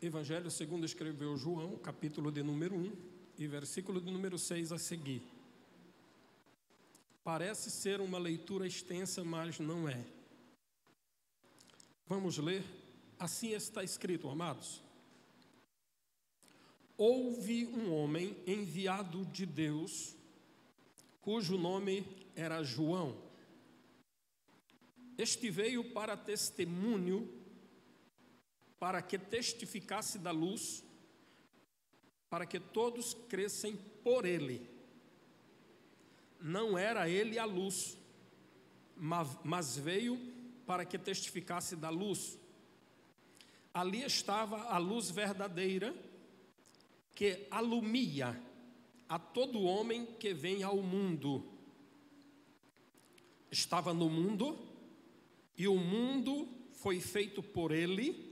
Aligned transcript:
Evangelho 0.00 0.50
segundo 0.50 0.84
escreveu 0.84 1.38
João, 1.38 1.78
capítulo 1.78 2.30
de 2.30 2.42
número 2.42 2.76
1 2.76 2.92
e 3.38 3.46
versículo 3.46 3.98
de 3.98 4.10
número 4.10 4.38
6 4.38 4.70
a 4.70 4.78
seguir. 4.78 5.22
Parece 7.24 7.70
ser 7.70 8.02
uma 8.02 8.18
leitura 8.18 8.66
extensa, 8.66 9.24
mas 9.24 9.58
não 9.58 9.88
é. 9.88 10.04
Vamos 12.06 12.36
ler. 12.36 12.62
Assim 13.18 13.52
está 13.52 13.82
escrito, 13.82 14.28
amados. 14.28 14.82
Houve 16.98 17.64
um 17.66 17.90
homem 17.94 18.36
enviado 18.46 19.24
de 19.24 19.46
Deus, 19.46 20.14
cujo 21.22 21.56
nome 21.56 22.06
era 22.34 22.62
João. 22.62 23.16
Este 25.16 25.50
veio 25.50 25.92
para 25.92 26.18
testemunho, 26.18 27.26
para 28.78 29.00
que 29.00 29.18
testificasse 29.18 30.18
da 30.18 30.30
luz, 30.30 30.84
para 32.28 32.44
que 32.44 32.60
todos 32.60 33.14
crescem 33.28 33.76
por 34.02 34.24
ele. 34.24 34.68
Não 36.40 36.76
era 36.76 37.08
ele 37.08 37.38
a 37.38 37.44
luz, 37.44 37.96
mas 38.96 39.76
veio 39.76 40.18
para 40.66 40.84
que 40.84 40.98
testificasse 40.98 41.76
da 41.76 41.88
luz. 41.88 42.38
Ali 43.72 44.02
estava 44.02 44.64
a 44.64 44.78
luz 44.78 45.10
verdadeira, 45.10 45.94
que 47.14 47.46
alumia 47.50 48.40
a 49.08 49.18
todo 49.18 49.62
homem 49.62 50.06
que 50.18 50.34
vem 50.34 50.62
ao 50.62 50.82
mundo. 50.82 51.44
Estava 53.50 53.94
no 53.94 54.10
mundo, 54.10 54.58
e 55.56 55.66
o 55.66 55.76
mundo 55.76 56.48
foi 56.72 57.00
feito 57.00 57.42
por 57.42 57.72
ele, 57.72 58.25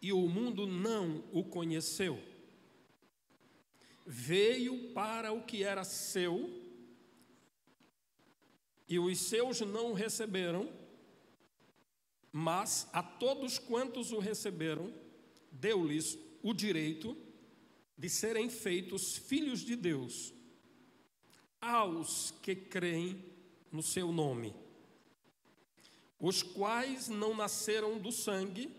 e 0.00 0.12
o 0.12 0.28
mundo 0.28 0.66
não 0.66 1.24
o 1.32 1.44
conheceu. 1.44 2.22
Veio 4.06 4.92
para 4.92 5.32
o 5.32 5.44
que 5.44 5.62
era 5.62 5.84
seu, 5.84 6.50
e 8.88 8.98
os 8.98 9.18
seus 9.18 9.60
não 9.60 9.90
o 9.90 9.94
receberam, 9.94 10.72
mas 12.32 12.88
a 12.92 13.02
todos 13.02 13.58
quantos 13.58 14.12
o 14.12 14.18
receberam, 14.18 14.92
deu-lhes 15.50 16.18
o 16.42 16.54
direito 16.54 17.16
de 17.96 18.08
serem 18.08 18.48
feitos 18.48 19.16
filhos 19.16 19.60
de 19.60 19.74
Deus, 19.74 20.32
aos 21.60 22.32
que 22.42 22.54
creem 22.54 23.24
no 23.72 23.82
seu 23.82 24.12
nome, 24.12 24.54
os 26.18 26.42
quais 26.42 27.08
não 27.08 27.36
nasceram 27.36 27.98
do 27.98 28.12
sangue, 28.12 28.70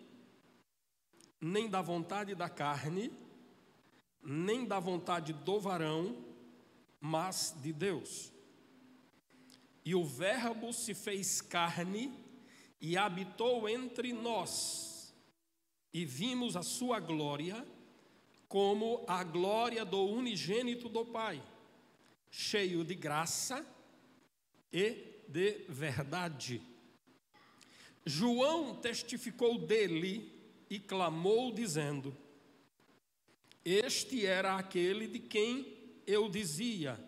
nem 1.39 1.69
da 1.69 1.81
vontade 1.81 2.35
da 2.35 2.49
carne, 2.49 3.11
nem 4.21 4.65
da 4.65 4.79
vontade 4.79 5.33
do 5.33 5.59
varão, 5.59 6.25
mas 6.99 7.55
de 7.61 7.71
Deus. 7.71 8.31
E 9.85 9.95
o 9.95 10.03
Verbo 10.03 10.73
se 10.73 10.93
fez 10.93 11.41
carne 11.41 12.13
e 12.81 12.97
habitou 12.97 13.67
entre 13.67 14.13
nós, 14.13 15.13
e 15.93 16.05
vimos 16.05 16.55
a 16.55 16.61
sua 16.61 16.99
glória 16.99 17.65
como 18.47 19.03
a 19.07 19.23
glória 19.23 19.85
do 19.85 20.03
unigênito 20.05 20.89
do 20.89 21.05
Pai, 21.05 21.41
cheio 22.29 22.83
de 22.83 22.95
graça 22.95 23.65
e 24.73 25.23
de 25.27 25.65
verdade. 25.69 26.61
João 28.05 28.75
testificou 28.75 29.57
dele 29.57 30.38
e 30.69 30.79
clamou, 30.79 31.51
dizendo: 31.51 32.15
Este 33.63 34.25
era 34.25 34.55
aquele 34.55 35.07
de 35.07 35.19
quem 35.19 35.93
eu 36.05 36.29
dizia: 36.29 36.99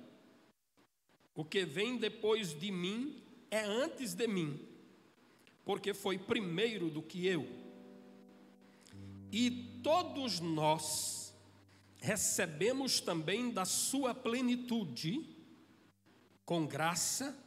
O 1.36 1.46
que 1.46 1.66
vem 1.66 1.98
depois 1.98 2.58
de 2.58 2.72
mim 2.72 3.24
é 3.50 3.62
antes 3.62 4.14
de 4.14 4.28
mim 4.28 4.72
porque 5.64 5.94
foi 5.94 6.18
primeiro 6.18 6.90
do 6.90 7.02
que 7.02 7.26
eu. 7.26 7.48
E 9.32 9.80
todos 9.84 10.40
nós 10.40 11.34
recebemos 11.98 13.00
também 13.00 13.52
da 13.52 13.64
sua 13.64 14.14
plenitude, 14.14 15.38
com 16.46 16.66
graça 16.66 17.38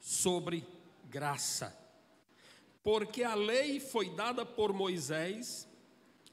sobre 0.00 0.66
graça. 1.10 1.77
Porque 2.82 3.22
a 3.22 3.34
lei 3.34 3.80
foi 3.80 4.10
dada 4.10 4.46
por 4.46 4.72
Moisés, 4.72 5.68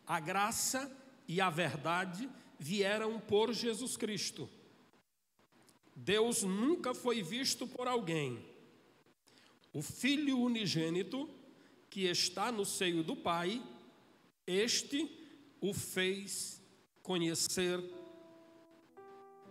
a 0.06 0.20
graça 0.20 0.92
e 1.28 1.42
a 1.42 1.50
verdade 1.50 2.30
vieram 2.60 3.20
por 3.20 3.54
Jesus 3.54 3.98
Cristo. 3.98 4.50
Deus 5.96 6.44
nunca 6.44 6.94
foi 6.94 7.22
visto 7.22 7.66
por 7.68 7.88
alguém 7.88 8.56
o 9.76 9.82
Filho 9.82 10.40
unigênito, 10.40 11.30
que 11.90 12.06
está 12.06 12.50
no 12.50 12.64
seio 12.64 13.04
do 13.04 13.14
Pai, 13.14 13.62
este 14.48 15.12
o 15.60 15.74
fez 15.74 16.62
conhecer 17.04 17.84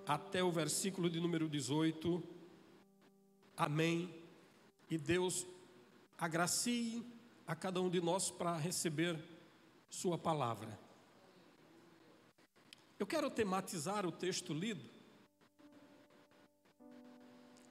até 0.07 0.43
o 0.43 0.51
versículo 0.51 1.11
de 1.11 1.21
número 1.21 1.47
18. 1.47 2.23
Amém. 3.55 4.15
E 4.89 4.97
Deus 4.97 5.47
agracie 6.19 7.05
a 7.47 7.55
cada 7.55 7.81
um 7.81 7.91
de 7.91 8.01
nós 8.01 8.31
para 8.31 8.57
receber 8.57 9.23
Sua 9.91 10.19
palavra. 10.19 10.79
Eu 12.99 13.07
quero 13.07 13.31
tematizar 13.31 14.07
o 14.07 14.13
texto 14.13 14.53
lido. 14.53 14.89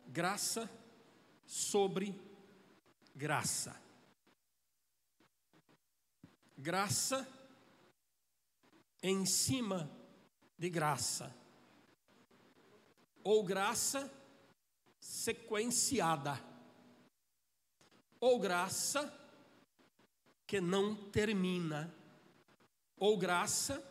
Graça 0.08 0.70
sobre 1.46 2.20
graça. 3.16 3.76
Graça 6.58 7.28
em 9.02 9.26
cima 9.26 9.90
de 10.58 10.70
graça. 10.70 11.36
Ou 13.24 13.44
graça 13.44 14.12
sequenciada. 15.00 16.53
Ou 18.24 18.40
graça 18.40 19.14
que 20.48 20.62
não 20.62 20.96
termina. 20.96 21.94
Ou 22.96 23.18
graça 23.18 23.84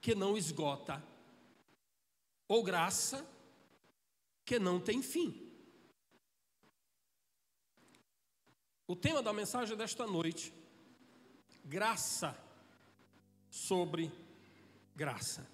que 0.00 0.14
não 0.14 0.34
esgota. 0.34 1.04
Ou 2.48 2.64
graça 2.64 3.28
que 4.46 4.58
não 4.58 4.80
tem 4.80 5.02
fim. 5.02 5.46
O 8.86 8.96
tema 8.96 9.22
da 9.22 9.34
mensagem 9.34 9.76
desta 9.76 10.06
noite: 10.06 10.50
graça 11.62 12.34
sobre 13.50 14.10
graça. 14.96 15.46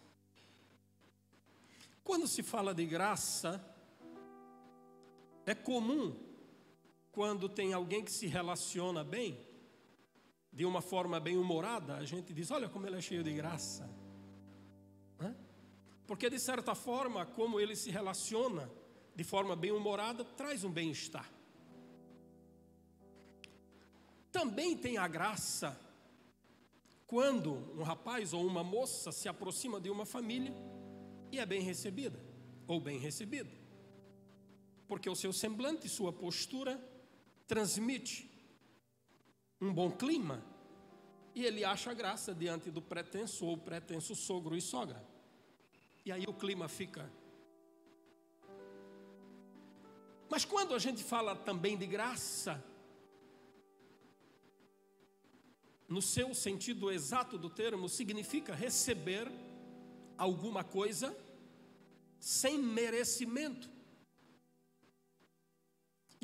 Quando 2.05 2.29
se 2.29 2.41
fala 2.41 2.73
de 2.73 2.87
graça, 2.87 3.61
é 5.45 5.57
comum 5.57 6.34
quando 7.15 7.49
tem 7.49 7.73
alguém 7.73 8.05
que 8.05 8.11
se 8.11 8.27
relaciona 8.27 9.05
bem, 9.05 9.39
de 10.53 10.65
uma 10.65 10.83
forma 10.83 11.19
bem 11.19 11.39
humorada, 11.39 11.95
a 11.97 12.05
gente 12.05 12.35
diz: 12.35 12.51
olha 12.51 12.69
como 12.69 12.87
ele 12.87 12.97
é 12.97 13.01
cheio 13.01 13.23
de 13.23 13.33
graça. 13.33 13.89
Porque, 16.07 16.29
de 16.29 16.39
certa 16.39 16.75
forma, 16.75 17.25
como 17.25 17.59
ele 17.59 17.75
se 17.75 17.91
relaciona 17.91 18.71
de 19.17 19.25
forma 19.25 19.57
bem 19.57 19.71
humorada, 19.71 20.23
traz 20.23 20.63
um 20.63 20.71
bem-estar. 20.71 21.31
Também 24.31 24.77
tem 24.77 24.99
a 24.99 25.09
graça 25.09 25.81
quando 27.07 27.55
um 27.79 27.83
rapaz 27.83 28.35
ou 28.35 28.45
uma 28.45 28.63
moça 28.63 29.13
se 29.13 29.29
aproxima 29.29 29.81
de 29.81 29.89
uma 29.89 30.05
família 30.05 30.55
e 31.33 31.39
é 31.39 31.47
bem 31.47 31.63
recebida 31.63 32.21
ou 32.67 32.81
bem 32.81 32.99
recebido. 32.99 33.51
Porque 34.87 35.09
o 35.09 35.17
seu 35.17 35.33
semblante, 35.33 35.89
sua 35.89 36.13
postura 36.13 36.79
transmite 37.47 38.31
um 39.61 39.73
bom 39.73 39.91
clima 39.91 40.45
e 41.35 41.45
ele 41.45 41.65
acha 41.65 41.93
graça 41.93 42.35
diante 42.35 42.71
do 42.71 42.81
pretenso 42.81 43.45
ou 43.47 43.59
pretenso 43.59 44.15
sogro 44.15 44.57
e 44.57 44.61
sogra. 44.61 45.05
E 46.05 46.13
aí 46.13 46.25
o 46.27 46.35
clima 46.35 46.69
fica. 46.69 47.11
Mas 50.29 50.45
quando 50.45 50.75
a 50.75 50.79
gente 50.79 51.03
fala 51.03 51.35
também 51.35 51.77
de 51.77 51.87
graça, 51.87 52.63
no 55.89 56.01
seu 56.01 56.35
sentido 56.35 56.91
exato 56.91 57.37
do 57.37 57.51
termo, 57.51 57.89
significa 57.89 58.55
receber 58.55 59.31
alguma 60.17 60.65
coisa 60.65 61.17
sem 62.19 62.59
merecimento. 62.59 63.74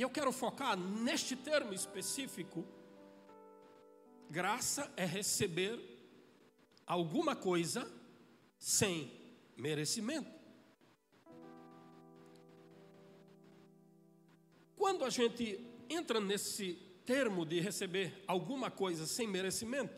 E 0.01 0.03
eu 0.03 0.09
quero 0.09 0.33
focar 0.33 0.79
neste 0.79 1.37
termo 1.37 1.75
específico. 1.75 2.65
Graça 4.31 4.91
é 4.97 5.05
receber 5.05 5.79
alguma 6.87 7.37
coisa 7.37 7.87
sem 8.57 9.13
merecimento. 9.59 10.33
Quando 14.75 15.05
a 15.05 15.11
gente 15.11 15.61
entra 15.91 16.19
nesse 16.19 16.77
termo 17.05 17.45
de 17.45 17.61
receber 17.61 18.25
alguma 18.27 18.71
coisa 18.71 19.05
sem 19.07 19.29
merecimento, 19.29 19.95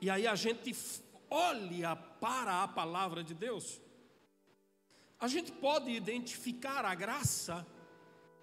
e 0.00 0.08
aí 0.08 0.26
a 0.26 0.34
gente 0.34 0.74
olha 1.28 1.94
para 1.94 2.62
a 2.62 2.68
palavra 2.68 3.22
de 3.22 3.34
Deus, 3.34 3.82
a 5.20 5.28
gente 5.28 5.52
pode 5.52 5.90
identificar 5.90 6.86
a 6.86 6.94
graça, 6.94 7.66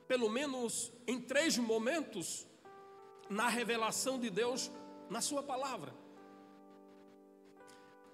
pelo 0.09 0.27
menos 0.27 0.91
em 1.05 1.21
três 1.21 1.55
momentos, 1.55 2.47
na 3.29 3.47
revelação 3.47 4.19
de 4.19 4.31
Deus 4.31 4.71
na 5.07 5.21
Sua 5.21 5.43
palavra. 5.43 5.93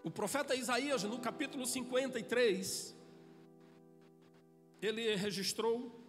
O 0.03 0.11
profeta 0.11 0.53
Isaías, 0.53 1.03
no 1.03 1.17
capítulo 1.19 1.65
53, 1.65 2.93
ele 4.81 5.15
registrou 5.15 6.05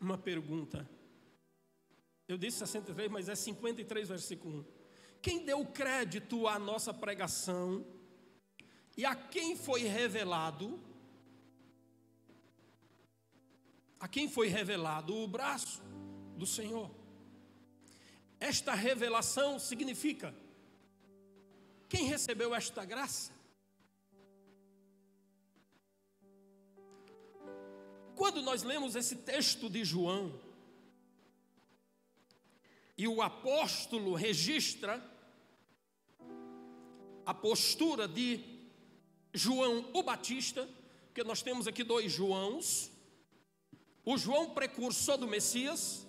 uma 0.00 0.18
pergunta. 0.18 0.90
Eu 2.26 2.36
disse 2.36 2.58
63, 2.58 3.08
mas 3.08 3.28
é 3.28 3.36
53, 3.36 4.08
versículo 4.08 4.58
1. 4.58 4.64
Quem 5.22 5.44
deu 5.44 5.64
crédito 5.66 6.48
à 6.48 6.58
nossa 6.58 6.92
pregação 6.92 7.86
e 8.96 9.06
a 9.06 9.14
quem 9.14 9.54
foi 9.54 9.82
revelado? 9.82 10.80
A 14.00 14.06
quem 14.06 14.28
foi 14.28 14.48
revelado 14.48 15.14
o 15.14 15.26
braço 15.26 15.82
do 16.36 16.46
Senhor? 16.46 16.90
Esta 18.38 18.74
revelação 18.74 19.58
significa: 19.58 20.34
quem 21.88 22.04
recebeu 22.04 22.54
esta 22.54 22.84
graça? 22.84 23.32
Quando 28.14 28.42
nós 28.42 28.62
lemos 28.62 28.96
esse 28.96 29.16
texto 29.16 29.70
de 29.70 29.84
João, 29.84 30.40
e 32.96 33.06
o 33.06 33.22
apóstolo 33.22 34.14
registra 34.14 35.00
a 37.24 37.32
postura 37.32 38.08
de 38.08 38.40
João 39.32 39.88
o 39.92 40.02
Batista, 40.02 40.68
porque 41.06 41.22
nós 41.22 41.42
temos 41.42 41.68
aqui 41.68 41.84
dois 41.84 42.10
Joãos, 42.10 42.90
o 44.10 44.16
João 44.16 44.48
precursor 44.58 45.18
do 45.18 45.28
Messias, 45.28 46.06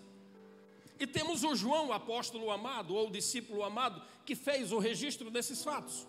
e 0.98 1.06
temos 1.06 1.44
o 1.44 1.54
João, 1.54 1.92
apóstolo 1.92 2.50
amado, 2.50 2.96
ou 2.96 3.10
discípulo 3.12 3.62
amado, 3.62 4.02
que 4.26 4.36
fez 4.36 4.72
o 4.72 4.80
registro 4.80 5.30
desses 5.30 5.62
fatos. 5.62 6.08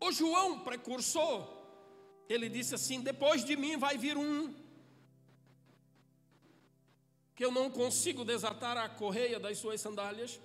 O 0.00 0.12
João 0.12 0.60
precursor, 0.60 1.48
ele 2.28 2.48
disse 2.48 2.72
assim: 2.76 3.00
depois 3.00 3.44
de 3.44 3.56
mim 3.56 3.76
vai 3.76 3.98
vir 3.98 4.16
um 4.16 4.54
que 7.34 7.44
eu 7.44 7.50
não 7.50 7.68
consigo 7.68 8.24
desatar 8.24 8.76
a 8.76 8.88
correia 8.88 9.40
das 9.40 9.58
suas 9.58 9.80
sandálias. 9.80 10.40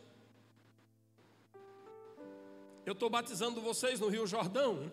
Eu 2.83 2.93
estou 2.93 3.11
batizando 3.11 3.61
vocês 3.61 3.99
no 3.99 4.07
Rio 4.07 4.25
Jordão, 4.25 4.91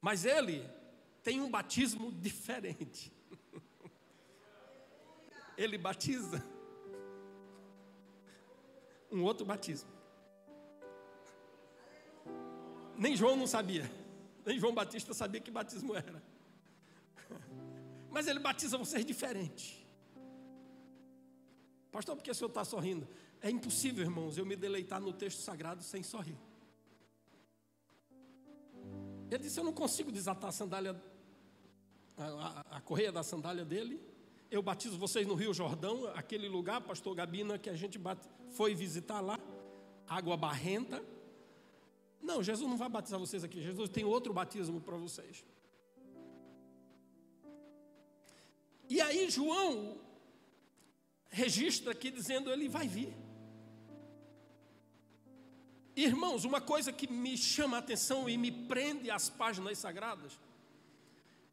mas 0.00 0.24
ele 0.24 0.66
tem 1.24 1.40
um 1.40 1.50
batismo 1.50 2.12
diferente. 2.12 3.12
Ele 5.56 5.76
batiza 5.76 6.44
um 9.10 9.22
outro 9.24 9.44
batismo. 9.44 9.90
Nem 12.96 13.16
João 13.16 13.36
não 13.36 13.46
sabia, 13.46 13.90
nem 14.46 14.58
João 14.58 14.72
Batista 14.72 15.12
sabia 15.12 15.40
que 15.40 15.50
batismo 15.50 15.96
era 15.96 16.22
mas 18.14 18.28
ele 18.28 18.38
batiza 18.38 18.78
vocês 18.78 19.04
diferente. 19.04 19.84
Pastor, 21.90 22.14
por 22.14 22.22
que 22.22 22.30
o 22.30 22.34
senhor 22.34 22.48
está 22.48 22.64
sorrindo? 22.64 23.08
É 23.40 23.50
impossível, 23.50 24.04
irmãos, 24.04 24.38
eu 24.38 24.46
me 24.46 24.54
deleitar 24.54 25.00
no 25.00 25.12
texto 25.12 25.40
sagrado 25.40 25.82
sem 25.82 26.00
sorrir. 26.00 26.38
Ele 29.28 29.42
disse: 29.42 29.58
Eu 29.58 29.64
não 29.64 29.72
consigo 29.72 30.12
desatar 30.12 30.50
a 30.50 30.52
sandália, 30.52 30.94
a, 32.16 32.76
a, 32.76 32.80
correia 32.80 33.10
da 33.10 33.22
sandália 33.22 33.64
dele. 33.64 34.00
Eu 34.50 34.62
batizo 34.62 34.98
vocês 34.98 35.26
no 35.26 35.34
Rio 35.34 35.52
Jordão, 35.52 36.06
aquele 36.14 36.48
lugar, 36.48 36.80
pastor 36.80 37.14
Gabina, 37.14 37.58
que 37.58 37.68
a 37.68 37.74
gente 37.74 37.98
bate, 37.98 38.28
foi 38.50 38.74
visitar 38.74 39.20
lá, 39.20 39.38
água 40.06 40.36
barrenta. 40.36 41.04
Não, 42.22 42.42
Jesus 42.42 42.68
não 42.68 42.76
vai 42.76 42.88
batizar 42.88 43.18
vocês 43.18 43.42
aqui. 43.42 43.60
Jesus 43.60 43.90
tem 43.90 44.04
outro 44.04 44.32
batismo 44.32 44.80
para 44.80 44.96
vocês. 44.96 45.44
E 48.88 49.00
aí 49.00 49.28
João 49.30 49.98
registra 51.30 51.92
aqui 51.92 52.10
dizendo 52.10 52.50
ele 52.50 52.68
vai 52.68 52.86
vir. 52.86 53.12
Irmãos, 55.96 56.44
uma 56.44 56.60
coisa 56.60 56.92
que 56.92 57.10
me 57.10 57.36
chama 57.36 57.76
a 57.76 57.80
atenção 57.80 58.28
e 58.28 58.36
me 58.36 58.50
prende 58.50 59.10
às 59.10 59.28
páginas 59.30 59.78
sagradas 59.78 60.38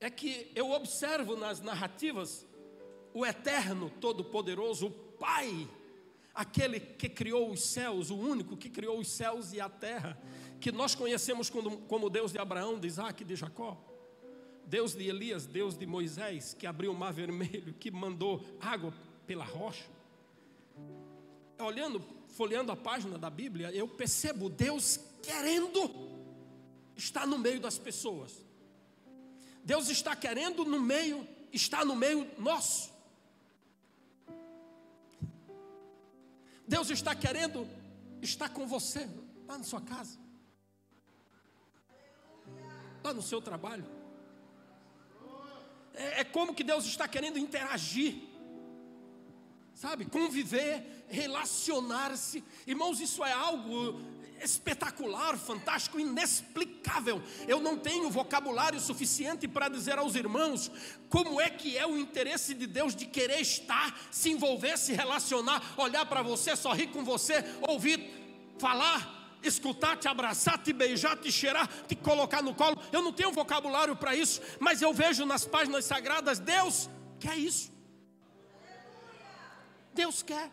é 0.01 0.09
que 0.09 0.51
eu 0.56 0.71
observo 0.71 1.38
nas 1.38 1.62
narrativas 1.62 2.45
o 3.13 3.24
eterno, 3.24 3.92
todo-poderoso, 4.01 4.88
o 4.88 4.92
Pai, 4.92 5.69
aquele 6.33 6.80
que 6.80 7.07
criou 7.07 7.51
os 7.51 7.62
céus, 7.62 8.09
o 8.09 8.18
único 8.18 8.57
que 8.57 8.68
criou 8.68 9.00
os 9.00 9.07
céus 9.07 9.53
e 9.53 9.62
a 9.62 9.69
terra, 9.69 10.19
que 10.59 10.71
nós 10.71 10.95
conhecemos 10.95 11.51
como, 11.51 11.81
como 11.81 12.09
Deus 12.09 12.31
de 12.31 12.39
Abraão, 12.39 12.80
de 12.80 12.88
Isaac 12.88 13.21
e 13.21 13.25
de 13.25 13.36
Jacó. 13.36 13.77
Deus 14.65 14.95
de 14.95 15.07
Elias, 15.07 15.45
Deus 15.45 15.77
de 15.77 15.86
Moisés, 15.86 16.56
que 16.56 16.65
abriu 16.65 16.92
o 16.94 16.97
mar 16.97 17.13
vermelho, 17.13 17.74
que 17.74 17.92
mandou 17.92 18.42
água 18.59 18.92
pela 19.27 19.44
rocha. 19.44 19.86
Olhando, 21.59 22.01
folheando 22.30 22.71
a 22.71 22.75
página 22.75 23.19
da 23.19 23.30
Bíblia, 23.30 23.69
eu 23.71 23.88
percebo 23.88 24.50
Deus 24.50 25.00
querendo 25.21 25.92
estar 26.95 27.27
no 27.27 27.38
meio 27.38 27.59
das 27.59 27.77
pessoas. 27.77 28.50
Deus 29.63 29.90
está 29.90 30.16
querendo 30.16 30.66
no 30.66 30.80
meio, 30.80 31.28
está 31.52 31.86
no 31.86 31.96
meio 31.96 32.30
nosso. 32.38 32.92
Deus 36.68 36.90
está 36.90 37.13
querendo 37.13 37.68
estar 38.22 38.50
com 38.50 38.66
você 38.66 39.08
lá 39.48 39.58
na 39.58 39.63
sua 39.63 39.81
casa, 39.81 40.18
lá 43.04 43.14
no 43.14 43.21
seu 43.21 43.42
trabalho 43.42 44.02
é, 45.94 46.21
é 46.21 46.24
como 46.24 46.54
que 46.54 46.64
Deus 46.64 46.85
está 46.85 47.07
querendo 47.07 47.38
interagir, 47.38 48.16
sabe? 49.81 50.06
Conviver, 50.06 51.06
relacionar-se. 51.09 52.44
Irmãos, 52.68 53.00
isso 53.00 53.26
é 53.26 53.31
algo 53.31 54.00
espetacular, 54.40 55.35
fantástico, 55.40 56.00
inexplicável. 56.00 57.19
Eu 57.47 57.59
não 57.59 57.76
tenho 57.80 58.11
vocabulário 58.11 58.80
suficiente 58.80 59.47
para 59.47 59.69
dizer 59.69 59.97
aos 59.97 60.14
irmãos 60.14 60.71
como 61.09 61.42
é 61.42 61.50
que 61.50 61.80
é 61.80 61.88
o 61.88 61.97
interesse 61.97 62.54
de 62.54 62.68
Deus 62.68 62.95
de 62.95 63.07
querer 63.07 63.42
estar, 63.42 64.00
se 64.11 64.30
envolver, 64.30 64.78
se 64.78 64.94
relacionar, 64.94 65.73
olhar 65.76 66.06
para 66.06 66.21
você, 66.21 66.56
sorrir 66.56 66.88
com 66.88 67.04
você, 67.04 67.44
ouvir 67.68 68.00
falar 68.59 69.19
escutar, 69.42 69.97
te 69.97 70.07
abraçar, 70.07 70.59
te 70.59 70.71
beijar, 70.71 71.18
te 71.18 71.31
cheirar, 71.31 71.68
te 71.88 71.95
colocar 71.95 72.44
no 72.44 72.54
colo. 72.54 72.80
Eu 72.92 73.02
não 73.02 73.11
tenho 73.11 73.31
vocabulário 73.31 73.95
para 73.95 74.16
isso, 74.16 74.40
mas 74.59 74.83
eu 74.83 74.94
vejo 74.94 75.26
nas 75.26 75.44
páginas 75.44 75.85
sagradas, 75.85 76.38
Deus 76.38 76.88
quer 77.19 77.35
isso. 77.35 77.81
Deus 79.94 80.24
quer. 80.24 80.52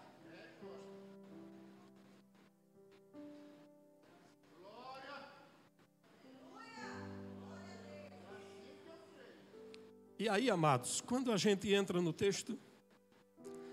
E 10.18 10.28
aí, 10.28 10.50
amados, 10.50 11.00
quando 11.00 11.30
a 11.30 11.36
gente 11.36 11.72
entra 11.72 12.02
no 12.02 12.12
texto, 12.12 12.58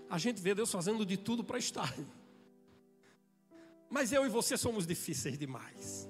a 0.08 0.16
gente 0.16 0.40
vê 0.40 0.54
Deus 0.54 0.70
fazendo 0.70 1.04
de 1.04 1.16
tudo 1.16 1.42
para 1.42 1.58
estar. 1.58 1.92
Mas 3.90 4.12
eu 4.12 4.24
e 4.24 4.28
você 4.28 4.56
somos 4.56 4.86
difíceis 4.86 5.36
demais. 5.36 6.08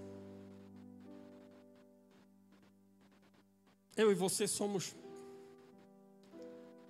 Eu 3.97 4.13
e 4.13 4.15
você 4.15 4.47
somos. 4.47 4.95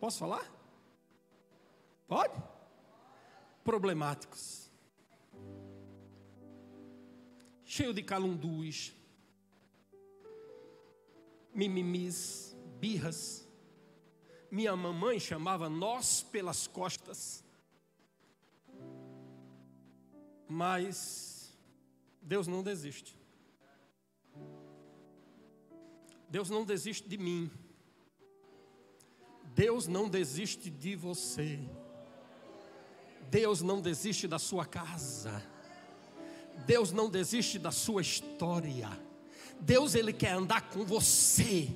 Posso 0.00 0.18
falar? 0.18 0.52
Pode? 2.08 2.55
Problemáticos. 3.66 4.70
Cheio 7.64 7.92
de 7.92 8.00
calundus, 8.00 8.94
mimimis, 11.52 12.56
birras. 12.78 13.44
Minha 14.48 14.76
mamãe 14.76 15.18
chamava 15.18 15.68
nós 15.68 16.22
pelas 16.22 16.68
costas. 16.68 17.44
Mas 20.48 21.52
Deus 22.22 22.46
não 22.46 22.62
desiste. 22.62 23.18
Deus 26.28 26.48
não 26.48 26.64
desiste 26.64 27.08
de 27.08 27.18
mim. 27.18 27.50
Deus 29.54 29.88
não 29.88 30.08
desiste 30.08 30.70
de 30.70 30.94
você. 30.94 31.58
Deus 33.30 33.62
não 33.62 33.80
desiste 33.80 34.26
da 34.26 34.38
sua 34.38 34.64
casa. 34.64 35.42
Deus 36.66 36.92
não 36.92 37.08
desiste 37.10 37.58
da 37.58 37.70
sua 37.70 38.02
história. 38.02 38.88
Deus 39.60 39.94
ele 39.94 40.12
quer 40.12 40.32
andar 40.32 40.70
com 40.70 40.84
você. 40.84 41.68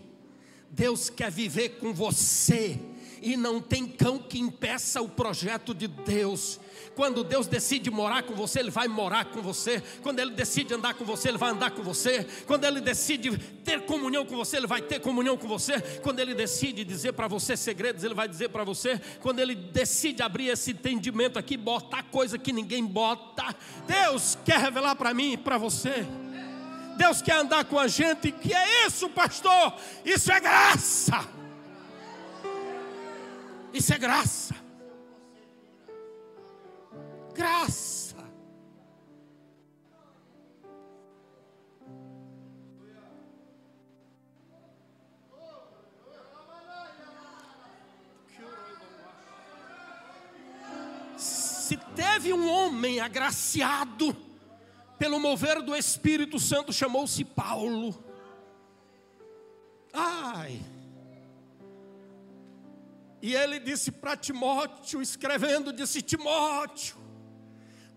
Deus 0.70 1.10
quer 1.10 1.30
viver 1.30 1.80
com 1.80 1.92
você 1.92 2.78
e 3.20 3.36
não 3.36 3.60
tem 3.60 3.86
cão 3.86 4.18
que 4.18 4.38
impeça 4.38 5.00
o 5.00 5.08
projeto 5.08 5.74
de 5.74 5.86
Deus. 5.86 6.58
Quando 6.94 7.22
Deus 7.22 7.46
decide 7.46 7.90
morar 7.90 8.24
com 8.24 8.34
você, 8.34 8.60
Ele 8.60 8.70
vai 8.70 8.88
morar 8.88 9.26
com 9.26 9.40
você. 9.40 9.82
Quando 10.02 10.18
Ele 10.18 10.32
decide 10.32 10.74
andar 10.74 10.94
com 10.94 11.04
você, 11.04 11.28
Ele 11.28 11.38
vai 11.38 11.50
andar 11.50 11.70
com 11.70 11.82
você. 11.82 12.26
Quando 12.46 12.64
Ele 12.64 12.80
decide 12.80 13.38
ter 13.64 13.82
comunhão 13.86 14.26
com 14.26 14.36
você, 14.36 14.56
Ele 14.56 14.66
vai 14.66 14.82
ter 14.82 15.00
comunhão 15.00 15.36
com 15.36 15.46
você. 15.46 15.80
Quando 16.02 16.20
Ele 16.20 16.34
decide 16.34 16.84
dizer 16.84 17.12
para 17.12 17.28
você 17.28 17.56
segredos, 17.56 18.04
Ele 18.04 18.14
vai 18.14 18.28
dizer 18.28 18.48
para 18.48 18.64
você. 18.64 19.00
Quando 19.20 19.38
Ele 19.38 19.54
decide 19.54 20.22
abrir 20.22 20.48
esse 20.48 20.72
entendimento 20.72 21.38
aqui, 21.38 21.56
botar 21.56 22.02
coisa 22.02 22.38
que 22.38 22.52
ninguém 22.52 22.84
bota, 22.84 23.54
Deus 23.86 24.36
quer 24.44 24.58
revelar 24.58 24.94
para 24.96 25.14
mim 25.14 25.32
e 25.32 25.36
para 25.36 25.56
você. 25.58 26.06
Deus 26.96 27.22
quer 27.22 27.36
andar 27.36 27.64
com 27.64 27.78
a 27.78 27.88
gente, 27.88 28.30
que 28.30 28.52
é 28.52 28.86
isso, 28.86 29.08
pastor? 29.08 29.74
Isso 30.04 30.30
é 30.30 30.38
graça. 30.38 31.39
Isso 33.72 33.94
é 33.94 33.98
graça. 33.98 34.54
Graça. 37.34 38.16
Se 51.16 51.76
teve 51.94 52.32
um 52.32 52.50
homem 52.50 52.98
agraciado 53.00 54.16
pelo 54.98 55.20
mover 55.20 55.62
do 55.62 55.74
Espírito 55.76 56.38
Santo, 56.38 56.72
chamou-se 56.72 57.24
Paulo. 57.24 58.04
Ai, 59.92 60.60
e 63.22 63.34
ele 63.34 63.58
disse 63.58 63.92
para 63.92 64.16
Timóteo, 64.16 65.02
escrevendo, 65.02 65.72
disse: 65.72 66.00
Timóteo, 66.00 66.96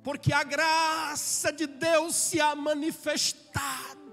porque 0.03 0.33
a 0.33 0.43
graça 0.43 1.51
de 1.51 1.65
Deus 1.65 2.15
se 2.15 2.41
há 2.41 2.53
manifestado. 2.55 4.03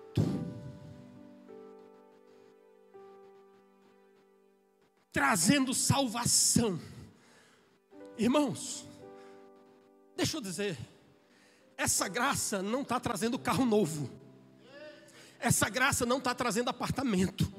Trazendo 5.12 5.75
salvação. 5.75 6.81
Irmãos, 8.17 8.87
deixa 10.17 10.37
eu 10.37 10.40
dizer, 10.40 10.79
essa 11.76 12.07
graça 12.07 12.62
não 12.62 12.83
está 12.83 13.00
trazendo 13.00 13.38
carro 13.38 13.64
novo, 13.64 14.09
essa 15.40 15.69
graça 15.69 16.07
não 16.07 16.19
está 16.19 16.35
trazendo 16.35 16.69
apartamento, 16.69 17.52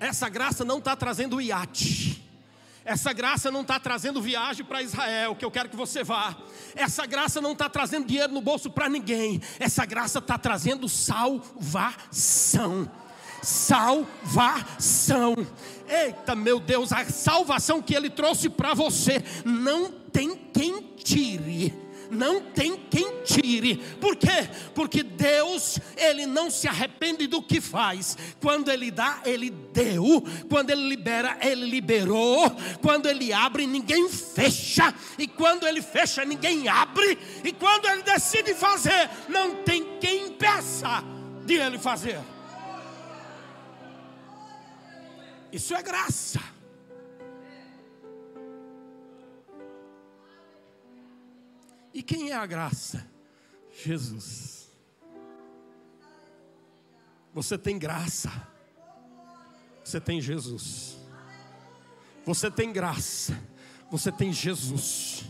essa 0.00 0.28
graça 0.28 0.64
não 0.64 0.78
está 0.78 0.96
trazendo 0.96 1.40
iate, 1.40 2.21
essa 2.84 3.12
graça 3.12 3.50
não 3.50 3.62
está 3.62 3.78
trazendo 3.78 4.20
viagem 4.20 4.64
para 4.64 4.82
Israel, 4.82 5.36
que 5.36 5.44
eu 5.44 5.50
quero 5.50 5.68
que 5.68 5.76
você 5.76 6.02
vá. 6.02 6.36
Essa 6.74 7.06
graça 7.06 7.40
não 7.40 7.52
está 7.52 7.68
trazendo 7.68 8.06
dinheiro 8.06 8.32
no 8.32 8.40
bolso 8.40 8.70
para 8.70 8.88
ninguém. 8.88 9.40
Essa 9.58 9.86
graça 9.86 10.18
está 10.18 10.36
trazendo 10.36 10.88
salvação. 10.88 12.90
Salvação. 13.42 15.34
Eita, 15.88 16.34
meu 16.34 16.60
Deus, 16.60 16.92
a 16.92 17.04
salvação 17.04 17.82
que 17.82 17.94
Ele 17.94 18.10
trouxe 18.10 18.48
para 18.48 18.74
você 18.74 19.22
não 19.44 19.90
tem 19.90 20.36
quem 20.52 20.82
tire 20.96 21.81
não 22.12 22.42
tem 22.42 22.76
quem 22.76 23.22
tire. 23.22 23.76
Por 24.00 24.14
quê? 24.16 24.48
Porque 24.74 25.02
Deus, 25.02 25.78
Ele 25.96 26.26
não 26.26 26.50
se 26.50 26.68
arrepende 26.68 27.26
do 27.26 27.42
que 27.42 27.60
faz. 27.60 28.16
Quando 28.40 28.70
Ele 28.70 28.90
dá, 28.90 29.20
Ele 29.24 29.50
deu. 29.50 30.22
Quando 30.48 30.70
Ele 30.70 30.88
libera, 30.88 31.38
Ele 31.40 31.64
liberou. 31.64 32.50
Quando 32.80 33.06
Ele 33.06 33.32
abre, 33.32 33.66
ninguém 33.66 34.08
fecha. 34.08 34.94
E 35.18 35.26
quando 35.26 35.66
Ele 35.66 35.80
fecha, 35.80 36.24
ninguém 36.24 36.68
abre. 36.68 37.18
E 37.42 37.52
quando 37.52 37.86
Ele 37.86 38.02
decide 38.02 38.54
fazer, 38.54 39.08
não 39.28 39.62
tem 39.62 39.98
quem 39.98 40.26
impeça 40.28 41.02
de 41.46 41.54
Ele 41.54 41.78
fazer. 41.78 42.20
Isso 45.50 45.74
é 45.74 45.82
graça. 45.82 46.40
E 52.02 52.04
quem 52.04 52.30
é 52.30 52.34
a 52.34 52.44
graça? 52.44 53.08
Jesus. 53.80 54.68
Você 57.32 57.56
tem 57.56 57.78
graça. 57.78 58.28
Você 59.84 60.00
tem 60.00 60.20
Jesus. 60.20 60.96
Você 62.26 62.50
tem 62.50 62.72
graça. 62.72 63.40
Você 63.88 64.10
tem 64.10 64.32
Jesus. 64.32 65.26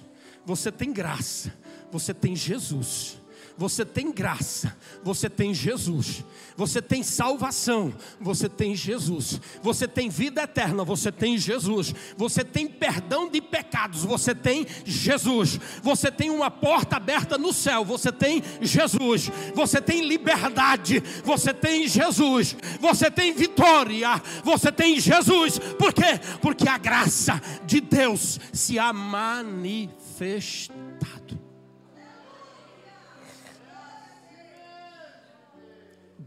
Você 0.46 0.72
tem 0.72 0.90
graça. 0.94 1.52
Você 1.90 2.14
tem 2.14 2.34
Jesus. 2.34 3.20
Você 3.56 3.84
tem 3.84 4.10
graça, 4.10 4.76
você 5.02 5.28
tem 5.28 5.54
Jesus. 5.54 6.24
Você 6.56 6.82
tem 6.82 7.02
salvação, 7.02 7.94
você 8.20 8.48
tem 8.48 8.74
Jesus. 8.74 9.40
Você 9.62 9.88
tem 9.88 10.08
vida 10.08 10.42
eterna, 10.42 10.84
você 10.84 11.10
tem 11.10 11.38
Jesus. 11.38 11.94
Você 12.16 12.44
tem 12.44 12.66
perdão 12.66 13.28
de 13.28 13.40
pecados, 13.40 14.04
você 14.04 14.34
tem 14.34 14.66
Jesus. 14.84 15.58
Você 15.82 16.10
tem 16.10 16.30
uma 16.30 16.50
porta 16.50 16.96
aberta 16.96 17.38
no 17.38 17.52
céu, 17.52 17.84
você 17.84 18.12
tem 18.12 18.42
Jesus. 18.60 19.30
Você 19.54 19.80
tem 19.80 20.06
liberdade, 20.06 21.02
você 21.24 21.52
tem 21.54 21.86
Jesus. 21.88 22.56
Você 22.80 23.10
tem 23.10 23.32
vitória, 23.32 24.20
você 24.44 24.70
tem 24.70 25.00
Jesus. 25.00 25.58
Por 25.58 25.92
quê? 25.92 26.20
Porque 26.40 26.68
a 26.68 26.78
graça 26.78 27.40
de 27.66 27.80
Deus 27.80 28.38
se 28.52 28.78
ha 28.78 28.92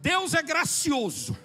Deus 0.06 0.36
é 0.36 0.44
gracioso. 0.44 1.36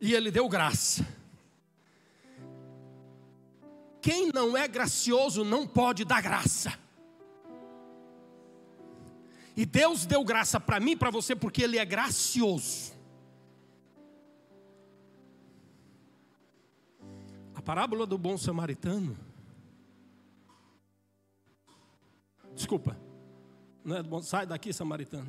E 0.00 0.14
Ele 0.14 0.30
deu 0.30 0.48
graça. 0.48 1.06
Quem 4.00 4.32
não 4.32 4.56
é 4.56 4.66
gracioso 4.66 5.44
não 5.44 5.66
pode 5.66 6.06
dar 6.06 6.22
graça. 6.22 6.72
E 9.54 9.66
Deus 9.66 10.06
deu 10.06 10.24
graça 10.24 10.58
para 10.58 10.80
mim 10.80 10.92
e 10.92 10.96
para 10.96 11.10
você 11.10 11.36
porque 11.36 11.64
Ele 11.64 11.76
é 11.76 11.84
gracioso. 11.84 12.94
A 17.54 17.60
parábola 17.60 18.06
do 18.06 18.16
bom 18.16 18.38
samaritano 18.38 19.31
Desculpa. 22.62 22.96
Não 23.84 23.96
é 23.96 24.02
bom, 24.04 24.22
sai 24.22 24.46
daqui, 24.46 24.72
samaritano. 24.72 25.26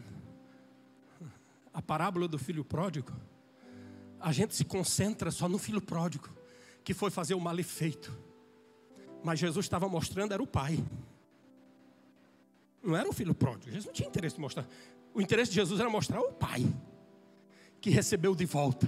A 1.73 1.81
parábola 1.81 2.27
do 2.27 2.37
filho 2.37 2.63
pródigo. 2.63 3.11
A 4.19 4.31
gente 4.31 4.53
se 4.53 4.63
concentra 4.63 5.31
só 5.31 5.49
no 5.49 5.57
filho 5.57 5.81
pródigo, 5.81 6.29
que 6.83 6.93
foi 6.93 7.09
fazer 7.09 7.33
o 7.33 7.39
mal 7.39 7.57
feito. 7.63 8.15
Mas 9.23 9.39
Jesus 9.39 9.65
estava 9.65 9.89
mostrando 9.89 10.31
era 10.31 10.43
o 10.43 10.45
pai. 10.45 10.77
Não 12.83 12.95
era 12.95 13.09
o 13.09 13.13
filho 13.13 13.33
pródigo. 13.33 13.71
Jesus 13.71 13.87
não 13.87 13.93
tinha 13.93 14.07
interesse 14.07 14.37
em 14.37 14.41
mostrar. 14.41 14.67
O 15.11 15.19
interesse 15.19 15.49
de 15.49 15.55
Jesus 15.55 15.79
era 15.79 15.89
mostrar 15.89 16.21
o 16.21 16.33
pai, 16.33 16.63
que 17.81 17.89
recebeu 17.89 18.35
de 18.35 18.45
volta. 18.45 18.87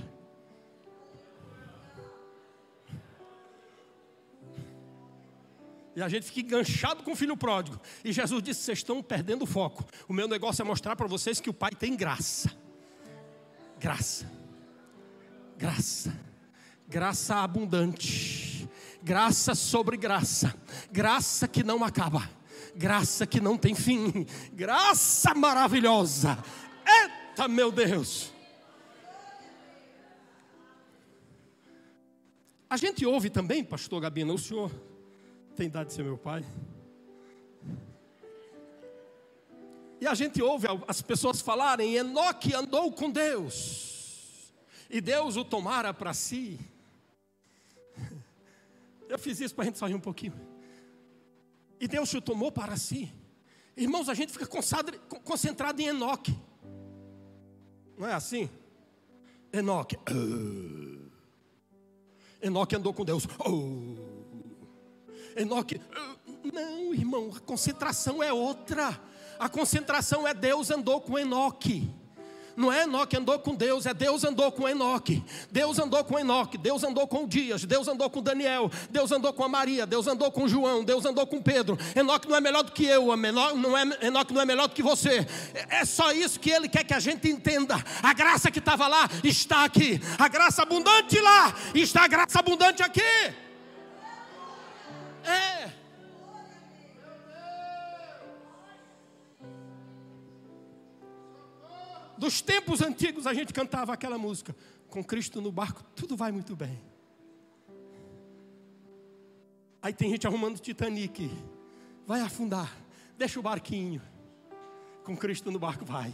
E 5.96 6.02
a 6.02 6.10
gente 6.10 6.26
fica 6.26 6.42
enganchado 6.42 7.04
com 7.04 7.14
o 7.14 7.16
filho 7.16 7.38
pródigo. 7.38 7.80
E 8.04 8.12
Jesus 8.12 8.44
disse: 8.44 8.62
Vocês 8.62 8.80
estão 8.80 9.02
perdendo 9.02 9.44
o 9.44 9.46
foco. 9.48 9.86
O 10.08 10.14
meu 10.14 10.28
negócio 10.28 10.62
é 10.62 10.66
mostrar 10.66 10.96
para 10.96 11.08
vocês 11.08 11.40
que 11.40 11.50
o 11.50 11.54
Pai 11.54 11.72
tem 11.72 11.96
graça. 11.96 12.52
Graça. 13.80 14.30
Graça. 15.58 16.14
Graça 16.88 17.36
abundante. 17.38 18.68
Graça 19.02 19.56
sobre 19.56 19.96
graça. 19.96 20.54
Graça 20.92 21.48
que 21.48 21.64
não 21.64 21.84
acaba. 21.84 22.30
Graça 22.76 23.26
que 23.26 23.40
não 23.40 23.58
tem 23.58 23.74
fim. 23.74 24.26
Graça 24.52 25.34
maravilhosa. 25.34 26.38
Eita, 26.86 27.48
meu 27.48 27.72
Deus. 27.72 28.34
A 32.70 32.76
gente 32.76 33.06
ouve 33.06 33.30
também, 33.30 33.64
pastor 33.64 34.02
Gabina, 34.02 34.34
o 34.34 34.38
senhor 34.38 34.72
tem 35.56 35.70
dado 35.70 35.88
de 35.88 35.94
ser 35.94 36.04
meu 36.04 36.18
pai. 36.18 36.46
E 40.00 40.06
a 40.06 40.14
gente 40.14 40.42
ouve 40.42 40.68
as 40.88 41.02
pessoas 41.02 41.42
falarem: 41.42 41.96
Enoque 41.96 42.54
andou 42.54 42.92
com 42.92 43.10
Deus, 43.10 44.54
e 44.90 45.00
Deus 45.02 45.38
o 45.38 45.46
tomara 45.46 45.94
para 45.94 46.14
si. 46.14 46.60
Eu 49.08 49.18
fiz 49.18 49.40
isso 49.40 49.56
para 49.56 49.64
a 49.64 49.66
gente 49.66 49.78
sair 49.78 49.96
um 49.96 50.00
pouquinho. 50.00 50.34
E 51.80 51.88
Deus 51.88 52.14
o 52.14 52.22
tomou 52.22 52.52
para 52.52 52.76
si. 52.78 53.12
Irmãos, 53.78 54.08
a 54.10 54.14
gente 54.14 54.32
fica 54.32 54.48
concentrado 55.24 55.82
em 55.82 55.88
Enoque. 55.88 56.38
Não 57.98 58.08
é 58.08 58.14
assim? 58.14 58.50
Enoque. 59.52 59.98
Enoque 62.42 62.76
andou 62.76 62.94
com 62.94 63.04
Deus. 63.04 63.26
Uh. 63.26 64.06
Enoque. 65.36 65.82
Não, 66.54 66.94
irmão, 66.94 67.32
a 67.36 67.40
concentração 67.40 68.24
é 68.24 68.32
outra. 68.32 69.00
A 69.38 69.50
concentração 69.50 70.28
é 70.28 70.34
Deus 70.34 70.72
andou 70.72 71.02
com 71.02 71.20
Enoque. 71.20 71.92
Não 72.56 72.72
é 72.72 72.84
Enoque 72.84 73.18
andou 73.18 73.38
com 73.38 73.54
Deus, 73.54 73.86
é 73.86 73.94
Deus 73.94 74.24
andou 74.24 74.50
com 74.50 74.68
Enoque. 74.68 75.22
Deus 75.52 75.78
andou 75.78 76.04
com 76.06 76.18
Enoque, 76.18 76.58
Deus 76.58 76.84
andou 76.84 77.06
com 77.06 77.28
Dias, 77.28 77.66
Deus 77.66 77.88
andou 77.88 78.10
com 78.10 78.22
Daniel, 78.22 78.72
Deus 78.90 79.12
andou 79.12 79.34
com 79.34 79.44
a 79.44 79.50
Maria, 79.50 79.86
Deus 79.86 80.08
andou 80.08 80.32
com 80.32 80.48
João, 80.48 80.84
Deus 80.84 81.04
andou 81.06 81.28
com 81.28 81.42
Pedro. 81.42 81.78
Enoque 81.94 82.30
não 82.30 82.36
é 82.38 82.40
melhor 82.40 82.64
do 82.64 82.72
que 82.72 82.86
eu, 82.86 83.16
não 83.18 83.78
é, 83.78 84.06
Enoque 84.08 84.34
não 84.34 84.42
é 84.42 84.46
melhor 84.46 84.70
do 84.70 84.74
que 84.74 84.82
você. 84.82 85.28
É 85.70 85.84
só 85.84 86.14
isso 86.14 86.40
que 86.40 86.50
ele 86.50 86.70
quer 86.70 86.86
que 86.86 86.94
a 86.94 87.00
gente 87.00 87.30
entenda. 87.30 87.76
A 88.02 88.14
graça 88.14 88.50
que 88.50 88.60
estava 88.60 88.88
lá 88.88 89.10
está 89.24 89.66
aqui. 89.66 90.00
A 90.18 90.30
graça 90.30 90.62
abundante 90.62 91.20
lá 91.20 91.54
está 91.74 92.06
a 92.06 92.08
graça 92.08 92.40
abundante 92.40 92.82
aqui. 92.82 93.02
É. 95.26 95.86
dos 102.18 102.42
tempos 102.42 102.82
antigos 102.82 103.28
a 103.28 103.34
gente 103.34 103.54
cantava 103.54 103.94
aquela 103.94 104.18
música. 104.18 104.56
Com 104.90 105.04
Cristo 105.04 105.42
no 105.42 105.52
barco, 105.52 105.84
tudo 105.96 106.16
vai 106.16 106.32
muito 106.32 106.56
bem. 106.56 106.82
Aí 109.82 109.94
tem 109.94 110.10
gente 110.10 110.26
arrumando 110.26 110.60
Titanic. 110.60 111.30
Vai 112.08 112.22
afundar. 112.22 112.76
Deixa 113.18 113.40
o 113.40 113.44
barquinho. 113.44 114.02
Com 115.04 115.16
Cristo 115.16 115.52
no 115.52 115.60
barco, 115.60 115.86
vai. 115.86 116.12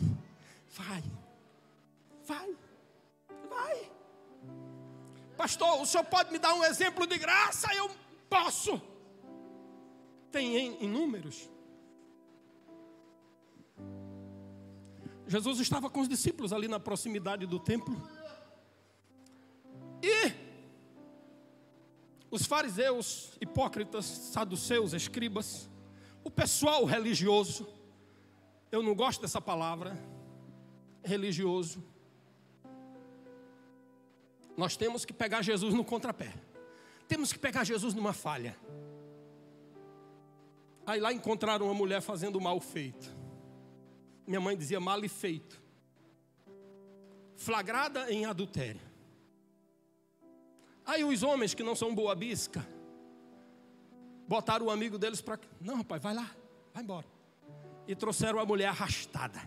Vai. 0.70 1.04
Vai. 2.28 2.56
Vai. 3.50 3.92
Pastor, 5.38 5.82
o 5.82 5.86
senhor 5.86 6.04
pode 6.04 6.32
me 6.32 6.40
dar 6.40 6.54
um 6.54 6.64
exemplo 6.64 7.08
de 7.08 7.18
graça? 7.18 7.74
Eu 7.74 7.90
posso. 8.30 8.82
Tem 10.32 10.82
inúmeros. 10.84 11.50
Jesus 15.28 15.60
estava 15.60 15.90
com 15.90 16.02
os 16.02 16.10
discípulos 16.10 16.52
ali 16.52 16.68
na 16.68 16.80
proximidade 16.80 17.46
do 17.46 17.60
templo. 17.60 17.96
E 20.04 20.34
os 22.30 22.46
fariseus, 22.46 23.38
hipócritas, 23.42 24.06
saduceus, 24.06 24.94
escribas, 24.94 25.70
o 26.24 26.32
pessoal 26.32 26.86
religioso, 26.86 27.68
eu 28.72 28.82
não 28.82 28.96
gosto 28.96 29.22
dessa 29.22 29.42
palavra, 29.42 29.98
religioso. 31.04 31.84
Nós 34.56 34.78
temos 34.78 35.06
que 35.06 35.14
pegar 35.14 35.42
Jesus 35.42 35.74
no 35.74 35.84
contrapé. 35.84 36.34
Temos 37.08 37.34
que 37.34 37.40
pegar 37.40 37.64
Jesus 37.64 37.94
numa 37.94 38.14
falha. 38.14 38.58
Aí 40.86 41.00
lá 41.00 41.14
encontraram 41.14 41.66
uma 41.66 41.76
mulher 41.76 42.02
fazendo 42.02 42.40
mal 42.42 42.60
feito 42.60 43.22
minha 44.32 44.40
mãe 44.40 44.56
dizia 44.56 44.80
mal 44.80 45.04
e 45.04 45.10
feito, 45.10 45.62
flagrada 47.36 48.12
em 48.12 48.26
adultério. 48.26 48.82
Aí 50.86 51.04
os 51.04 51.22
homens 51.22 51.54
que 51.54 51.64
não 51.64 51.76
são 51.76 51.94
boa 51.94 52.16
bisca, 52.16 52.66
botaram 54.28 54.68
o 54.68 54.72
amigo 54.72 54.98
deles 54.98 55.22
para. 55.22 55.40
Não, 55.60 55.76
rapaz, 55.76 56.02
vai 56.02 56.14
lá, 56.14 56.34
vai 56.74 56.82
embora. 56.82 57.06
E 57.88 57.96
trouxeram 57.96 58.40
a 58.40 58.46
mulher 58.46 58.68
arrastada. 58.68 59.42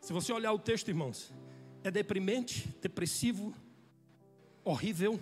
Se 0.00 0.12
você 0.12 0.32
olhar 0.32 0.52
o 0.52 0.58
texto, 0.58 0.88
irmãos, 0.88 1.32
é 1.82 1.90
deprimente, 1.90 2.68
depressivo, 2.80 3.52
horrível. 4.64 5.18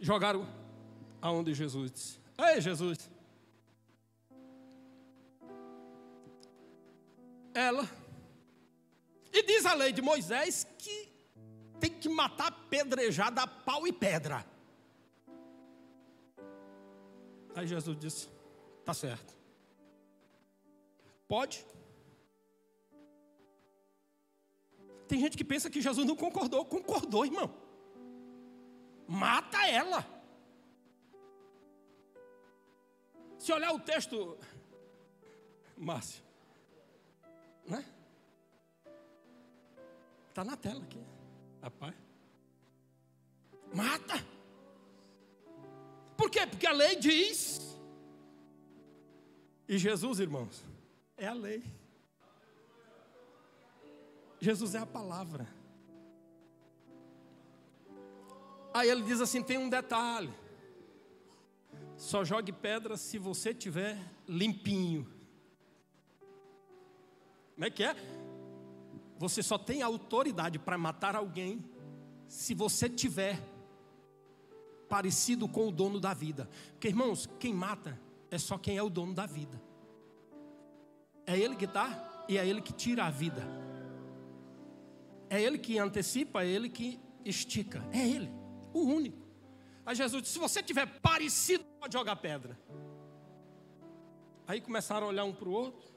Jogaram 0.00 0.46
aonde 1.20 1.54
Jesus 1.54 1.90
disse: 1.90 2.20
Ei, 2.38 2.60
Jesus. 2.60 3.10
Ela. 7.54 7.88
E 9.32 9.42
diz 9.42 9.66
a 9.66 9.74
lei 9.74 9.92
de 9.92 10.00
Moisés 10.00 10.66
que 10.78 11.12
tem 11.80 11.90
que 11.90 12.08
matar 12.08 12.50
pedrejada 12.68 13.42
a 13.42 13.46
pau 13.46 13.86
e 13.86 13.92
pedra. 13.92 14.44
Aí 17.54 17.66
Jesus 17.66 17.98
disse: 17.98 18.28
Tá 18.84 18.94
certo. 18.94 19.36
Pode? 21.26 21.66
Tem 25.08 25.18
gente 25.18 25.36
que 25.36 25.44
pensa 25.44 25.68
que 25.68 25.80
Jesus 25.80 26.06
não 26.06 26.14
concordou. 26.14 26.64
Concordou, 26.64 27.24
irmão. 27.24 27.67
Mata 29.08 29.66
ela. 29.66 30.04
Se 33.38 33.50
olhar 33.52 33.72
o 33.72 33.80
texto, 33.80 34.36
Márcio, 35.74 36.22
né? 37.64 37.82
Está 40.28 40.44
na 40.44 40.56
tela 40.56 40.82
aqui, 40.82 41.02
rapaz. 41.62 41.94
Mata. 43.72 44.14
Por 46.16 46.30
quê? 46.30 46.46
Porque 46.46 46.66
a 46.66 46.72
lei 46.72 46.96
diz. 46.96 47.80
E 49.66 49.78
Jesus, 49.78 50.20
irmãos, 50.20 50.62
é 51.16 51.26
a 51.26 51.32
lei. 51.32 51.62
Jesus 54.40 54.74
é 54.74 54.78
a 54.78 54.86
palavra. 54.86 55.46
Aí 58.78 58.88
ele 58.88 59.02
diz 59.02 59.20
assim: 59.20 59.42
tem 59.42 59.58
um 59.58 59.68
detalhe. 59.68 60.30
Só 61.96 62.24
jogue 62.24 62.52
pedra 62.52 62.96
se 62.96 63.18
você 63.18 63.52
tiver 63.52 63.98
limpinho. 64.28 65.04
Como 67.54 67.66
é 67.66 67.70
que 67.70 67.82
é? 67.82 67.96
Você 69.18 69.42
só 69.42 69.58
tem 69.58 69.82
autoridade 69.82 70.60
para 70.60 70.78
matar 70.78 71.16
alguém 71.16 71.64
se 72.28 72.54
você 72.54 72.88
tiver 72.88 73.42
parecido 74.88 75.48
com 75.48 75.66
o 75.66 75.72
dono 75.72 75.98
da 75.98 76.14
vida. 76.14 76.48
Porque, 76.70 76.86
irmãos, 76.86 77.28
quem 77.40 77.52
mata 77.52 78.00
é 78.30 78.38
só 78.38 78.56
quem 78.56 78.76
é 78.76 78.82
o 78.82 78.88
dono 78.88 79.12
da 79.12 79.26
vida. 79.26 79.60
É 81.26 81.36
ele 81.36 81.56
que 81.56 81.64
está 81.64 82.24
e 82.28 82.38
é 82.38 82.46
ele 82.46 82.62
que 82.62 82.72
tira 82.72 83.06
a 83.06 83.10
vida. 83.10 83.42
É 85.28 85.42
ele 85.42 85.58
que 85.58 85.76
antecipa, 85.78 86.44
é 86.44 86.46
ele 86.46 86.68
que 86.68 87.00
estica. 87.24 87.84
É 87.92 88.06
ele, 88.06 88.30
o 88.72 88.80
único. 88.80 89.26
Aí 89.84 89.94
Jesus 89.94 90.22
disse: 90.22 90.34
se 90.34 90.38
você 90.38 90.62
tiver 90.62 90.86
parecido, 91.00 91.64
pode 91.80 91.92
jogar 91.92 92.16
pedra. 92.16 92.58
Aí 94.46 94.60
começaram 94.60 95.06
a 95.06 95.10
olhar 95.10 95.24
um 95.24 95.32
para 95.32 95.48
o 95.48 95.52
outro. 95.52 95.88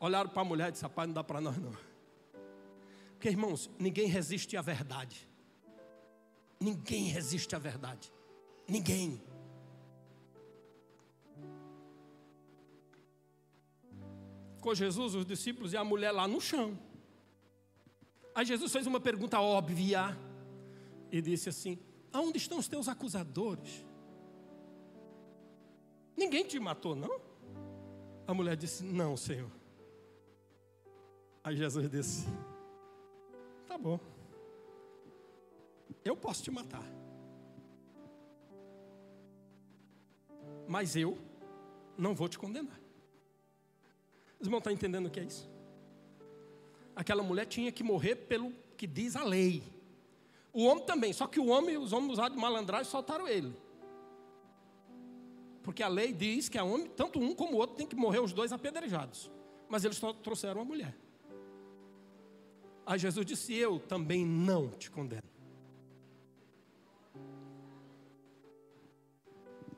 Olharam 0.00 0.30
para 0.30 0.42
a 0.42 0.44
mulher 0.44 0.68
e 0.68 0.72
disseram: 0.72 0.90
rapaz, 0.90 1.08
não 1.08 1.14
dá 1.14 1.24
para 1.24 1.40
nós 1.40 1.56
não. 1.58 1.72
Porque, 3.12 3.28
irmãos, 3.28 3.68
ninguém 3.78 4.06
resiste 4.06 4.56
à 4.56 4.62
verdade. 4.62 5.28
Ninguém 6.60 7.04
resiste 7.04 7.54
à 7.54 7.58
verdade. 7.58 8.12
Ninguém. 8.66 9.20
Com 14.60 14.74
Jesus, 14.74 15.14
os 15.14 15.24
discípulos 15.24 15.72
e 15.72 15.76
a 15.76 15.84
mulher 15.84 16.12
lá 16.12 16.28
no 16.28 16.40
chão. 16.40 16.78
Aí 18.34 18.44
Jesus 18.44 18.72
fez 18.72 18.86
uma 18.86 19.00
pergunta 19.00 19.40
óbvia 19.40 20.16
e 21.10 21.20
disse 21.20 21.48
assim: 21.48 21.78
Aonde 22.12 22.38
estão 22.38 22.58
os 22.58 22.68
teus 22.68 22.88
acusadores? 22.88 23.84
Ninguém 26.16 26.44
te 26.44 26.58
matou, 26.58 26.94
não? 26.94 27.20
A 28.26 28.34
mulher 28.34 28.56
disse: 28.56 28.84
Não, 28.84 29.16
Senhor. 29.16 29.50
Aí 31.42 31.56
Jesus 31.56 31.88
disse: 31.90 32.26
Tá 33.66 33.78
bom, 33.78 33.98
eu 36.04 36.16
posso 36.16 36.42
te 36.42 36.50
matar, 36.50 36.84
mas 40.66 40.96
eu 40.96 41.16
não 41.96 42.14
vou 42.14 42.28
te 42.28 42.38
condenar. 42.38 42.80
Os 44.38 44.46
irmãos 44.46 44.58
estão 44.58 44.72
entendendo 44.72 45.06
o 45.06 45.10
que 45.10 45.20
é 45.20 45.24
isso? 45.24 45.50
Aquela 46.98 47.22
mulher 47.22 47.46
tinha 47.46 47.70
que 47.70 47.84
morrer 47.84 48.16
pelo 48.16 48.52
que 48.76 48.84
diz 48.84 49.14
a 49.14 49.22
lei. 49.22 49.62
O 50.52 50.64
homem 50.64 50.84
também, 50.84 51.12
só 51.12 51.28
que 51.28 51.38
o 51.38 51.46
homem, 51.46 51.76
os 51.76 51.92
homens 51.92 52.14
usados 52.14 52.34
de 52.34 52.42
malandragem 52.42 52.90
soltaram 52.90 53.28
ele. 53.28 53.54
Porque 55.62 55.80
a 55.80 55.86
lei 55.86 56.12
diz 56.12 56.48
que 56.48 56.58
a 56.58 56.64
homem, 56.64 56.88
tanto 56.88 57.20
um 57.20 57.36
como 57.36 57.52
o 57.52 57.56
outro 57.58 57.76
tem 57.76 57.86
que 57.86 57.94
morrer 57.94 58.18
os 58.18 58.32
dois 58.32 58.52
apedrejados. 58.52 59.30
Mas 59.68 59.84
eles 59.84 60.00
trouxeram 60.24 60.60
uma 60.60 60.64
mulher. 60.64 60.92
Aí 62.84 62.98
Jesus 62.98 63.24
disse: 63.24 63.54
Eu 63.54 63.78
também 63.78 64.26
não 64.26 64.70
te 64.70 64.90
condeno. 64.90 65.22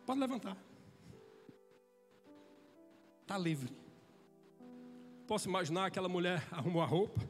Pode 0.07 0.21
levantar. 0.21 0.57
Está 3.21 3.37
livre. 3.37 3.71
Posso 5.31 5.49
imaginar 5.49 5.87
aquela 5.87 6.09
mulher 6.09 6.45
arrumou 6.51 6.83
a 6.83 6.85
roupa, 6.85 7.21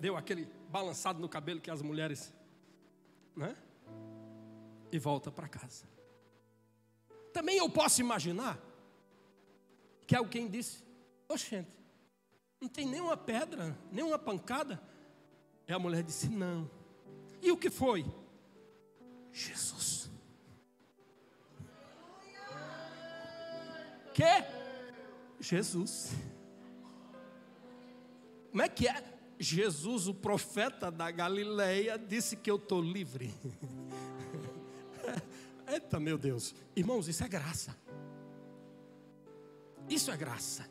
deu 0.00 0.16
aquele 0.16 0.48
balançado 0.70 1.20
no 1.20 1.28
cabelo 1.28 1.60
que 1.60 1.70
as 1.70 1.82
mulheres, 1.82 2.32
né? 3.36 3.54
E 4.90 4.98
volta 4.98 5.30
para 5.30 5.46
casa. 5.46 5.84
Também 7.30 7.58
eu 7.58 7.68
posso 7.68 8.00
imaginar 8.00 8.58
que 10.06 10.16
alguém 10.16 10.48
disse: 10.48 10.82
Oxente, 11.28 11.68
não 12.58 12.70
tem 12.70 12.86
nenhuma 12.86 13.18
pedra, 13.18 13.76
nenhuma 13.92 14.18
pancada. 14.18 14.80
E 15.68 15.72
a 15.74 15.78
mulher 15.78 16.02
disse: 16.02 16.30
Não. 16.30 16.70
E 17.42 17.52
o 17.52 17.58
que 17.58 17.68
foi? 17.68 18.06
Jesus. 19.30 20.10
Que? 24.14 24.42
Jesus. 25.38 26.16
Como 28.50 28.62
é 28.62 28.68
que 28.68 28.88
é? 28.88 29.02
Jesus, 29.38 30.08
o 30.08 30.14
profeta 30.14 30.90
da 30.90 31.10
Galileia, 31.10 31.98
disse 31.98 32.36
que 32.36 32.50
eu 32.50 32.56
estou 32.56 32.82
livre. 32.82 33.32
Eita, 35.68 36.00
meu 36.00 36.18
Deus. 36.18 36.54
Irmãos, 36.74 37.08
isso 37.08 37.22
é 37.22 37.28
graça. 37.28 37.76
Isso 39.88 40.10
é 40.10 40.16
graça. 40.16 40.68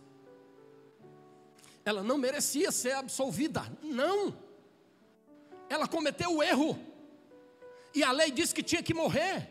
Ela 1.85 2.03
não 2.03 2.17
merecia 2.17 2.71
ser 2.71 2.93
absolvida. 2.93 3.63
Não. 3.81 4.35
Ela 5.69 5.87
cometeu 5.87 6.35
o 6.35 6.43
erro. 6.43 6.77
E 7.95 8.03
a 8.03 8.11
lei 8.11 8.31
disse 8.31 8.53
que 8.53 8.61
tinha 8.61 8.83
que 8.83 8.93
morrer. 8.93 9.49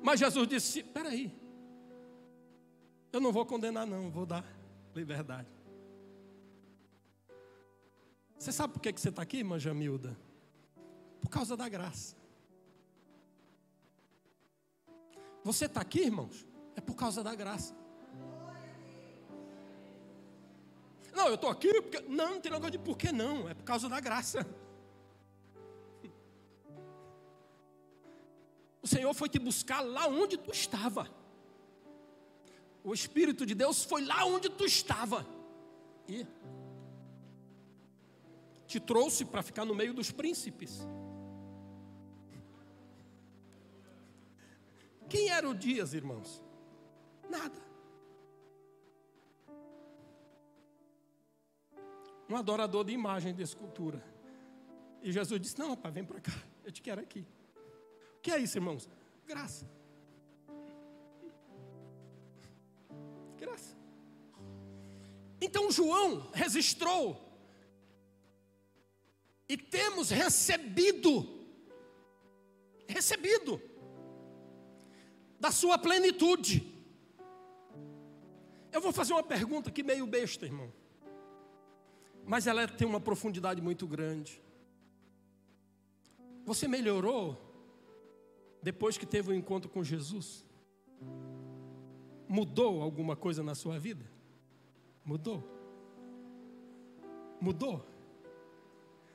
Mas 0.00 0.18
Jesus 0.18 0.48
disse: 0.48 0.80
Espera 0.80 1.10
aí. 1.10 1.30
Eu 3.12 3.20
não 3.20 3.32
vou 3.32 3.44
condenar, 3.44 3.86
não. 3.86 4.10
Vou 4.10 4.24
dar 4.24 4.44
liberdade. 4.94 5.48
Você 8.42 8.50
sabe 8.50 8.72
por 8.72 8.80
que 8.80 8.90
você 8.90 9.08
está 9.08 9.22
aqui, 9.22 9.36
irmã 9.36 9.56
Jamilda? 9.56 10.18
Por 11.20 11.28
causa 11.28 11.56
da 11.56 11.68
graça. 11.68 12.16
Você 15.44 15.66
está 15.66 15.80
aqui, 15.80 16.00
irmãos? 16.00 16.44
É 16.74 16.80
por 16.80 16.96
causa 16.96 17.22
da 17.22 17.36
graça. 17.36 17.72
Não, 21.14 21.28
eu 21.28 21.36
estou 21.36 21.50
aqui 21.50 21.72
porque. 21.82 22.00
Não, 22.00 22.32
não 22.32 22.40
tem 22.40 22.50
negócio 22.50 22.72
de 22.72 22.80
por 22.80 22.98
que 22.98 23.12
não. 23.12 23.48
É 23.48 23.54
por 23.54 23.62
causa 23.62 23.88
da 23.88 24.00
graça. 24.00 24.44
O 28.82 28.88
Senhor 28.88 29.14
foi 29.14 29.28
te 29.28 29.38
buscar 29.38 29.82
lá 29.82 30.08
onde 30.08 30.36
tu 30.36 30.50
estava. 30.50 31.08
O 32.82 32.92
Espírito 32.92 33.46
de 33.46 33.54
Deus 33.54 33.84
foi 33.84 34.04
lá 34.04 34.24
onde 34.24 34.50
tu 34.50 34.64
estava. 34.64 35.24
E 36.08 36.26
te 38.72 38.80
trouxe 38.80 39.22
para 39.22 39.42
ficar 39.42 39.66
no 39.66 39.74
meio 39.74 39.92
dos 39.92 40.10
príncipes. 40.10 40.80
Quem 45.10 45.28
era 45.28 45.46
o 45.46 45.54
Dias, 45.54 45.92
irmãos? 45.92 46.42
Nada. 47.28 47.60
Um 52.30 52.34
adorador 52.34 52.82
de 52.82 52.92
imagem 52.92 53.34
de 53.34 53.42
escultura. 53.42 54.02
E 55.02 55.12
Jesus 55.12 55.38
disse: 55.38 55.58
Não, 55.58 55.68
rapaz, 55.70 55.92
vem 55.94 56.04
para 56.04 56.18
cá, 56.18 56.32
eu 56.64 56.72
te 56.72 56.80
quero 56.80 57.02
aqui. 57.02 57.26
O 58.16 58.20
que 58.22 58.30
é 58.30 58.38
isso, 58.38 58.56
irmãos? 58.56 58.88
Graça. 59.26 59.68
Graça. 63.36 63.76
Então 65.42 65.70
João 65.70 66.30
registrou 66.32 67.31
e 69.52 69.56
temos 69.58 70.08
recebido, 70.08 71.28
recebido, 72.88 73.60
da 75.38 75.50
sua 75.50 75.76
plenitude. 75.76 76.72
Eu 78.72 78.80
vou 78.80 78.92
fazer 78.92 79.12
uma 79.12 79.22
pergunta 79.22 79.68
aqui 79.68 79.82
meio 79.82 80.06
besta, 80.06 80.46
irmão, 80.46 80.72
mas 82.24 82.46
ela 82.46 82.66
tem 82.66 82.88
uma 82.88 82.98
profundidade 82.98 83.60
muito 83.60 83.86
grande. 83.86 84.40
Você 86.46 86.66
melhorou 86.66 87.38
depois 88.62 88.96
que 88.96 89.04
teve 89.04 89.28
o 89.28 89.34
um 89.34 89.36
encontro 89.36 89.68
com 89.70 89.84
Jesus? 89.84 90.46
Mudou 92.26 92.80
alguma 92.80 93.14
coisa 93.14 93.42
na 93.42 93.54
sua 93.54 93.78
vida? 93.78 94.10
Mudou? 95.04 95.44
Mudou? 97.38 97.91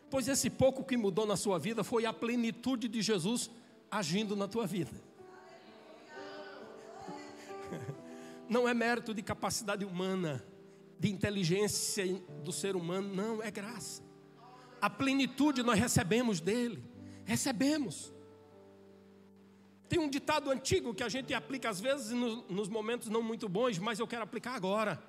Pois 0.09 0.27
esse 0.27 0.49
pouco 0.49 0.83
que 0.83 0.95
mudou 0.95 1.25
na 1.25 1.35
sua 1.35 1.59
vida 1.59 1.83
foi 1.83 2.05
a 2.05 2.13
plenitude 2.13 2.87
de 2.87 3.01
Jesus 3.01 3.49
agindo 3.91 4.35
na 4.35 4.47
tua 4.47 4.65
vida. 4.65 4.91
Não 8.49 8.67
é 8.67 8.73
mérito 8.73 9.13
de 9.13 9.21
capacidade 9.21 9.83
humana, 9.83 10.43
de 10.99 11.09
inteligência 11.09 12.05
do 12.43 12.51
ser 12.51 12.75
humano, 12.75 13.13
não, 13.13 13.43
é 13.43 13.51
graça. 13.51 14.01
A 14.81 14.89
plenitude 14.89 15.61
nós 15.61 15.77
recebemos 15.77 16.39
dele, 16.39 16.83
recebemos. 17.23 18.11
Tem 19.87 19.99
um 19.99 20.09
ditado 20.09 20.49
antigo 20.49 20.93
que 20.93 21.03
a 21.03 21.09
gente 21.09 21.33
aplica 21.33 21.69
às 21.69 21.79
vezes 21.79 22.11
nos 22.11 22.67
momentos 22.67 23.09
não 23.09 23.21
muito 23.21 23.47
bons, 23.47 23.77
mas 23.77 23.99
eu 23.99 24.07
quero 24.07 24.23
aplicar 24.23 24.55
agora. 24.55 25.01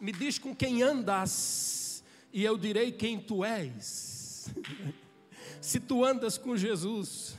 Me 0.00 0.12
diz 0.12 0.38
com 0.38 0.54
quem 0.54 0.82
andas, 0.82 2.04
e 2.32 2.44
eu 2.44 2.56
direi 2.56 2.92
quem 2.92 3.18
tu 3.18 3.44
és. 3.44 4.25
Se 5.60 5.80
tu 5.80 6.04
andas 6.04 6.38
com 6.38 6.56
Jesus, 6.56 7.36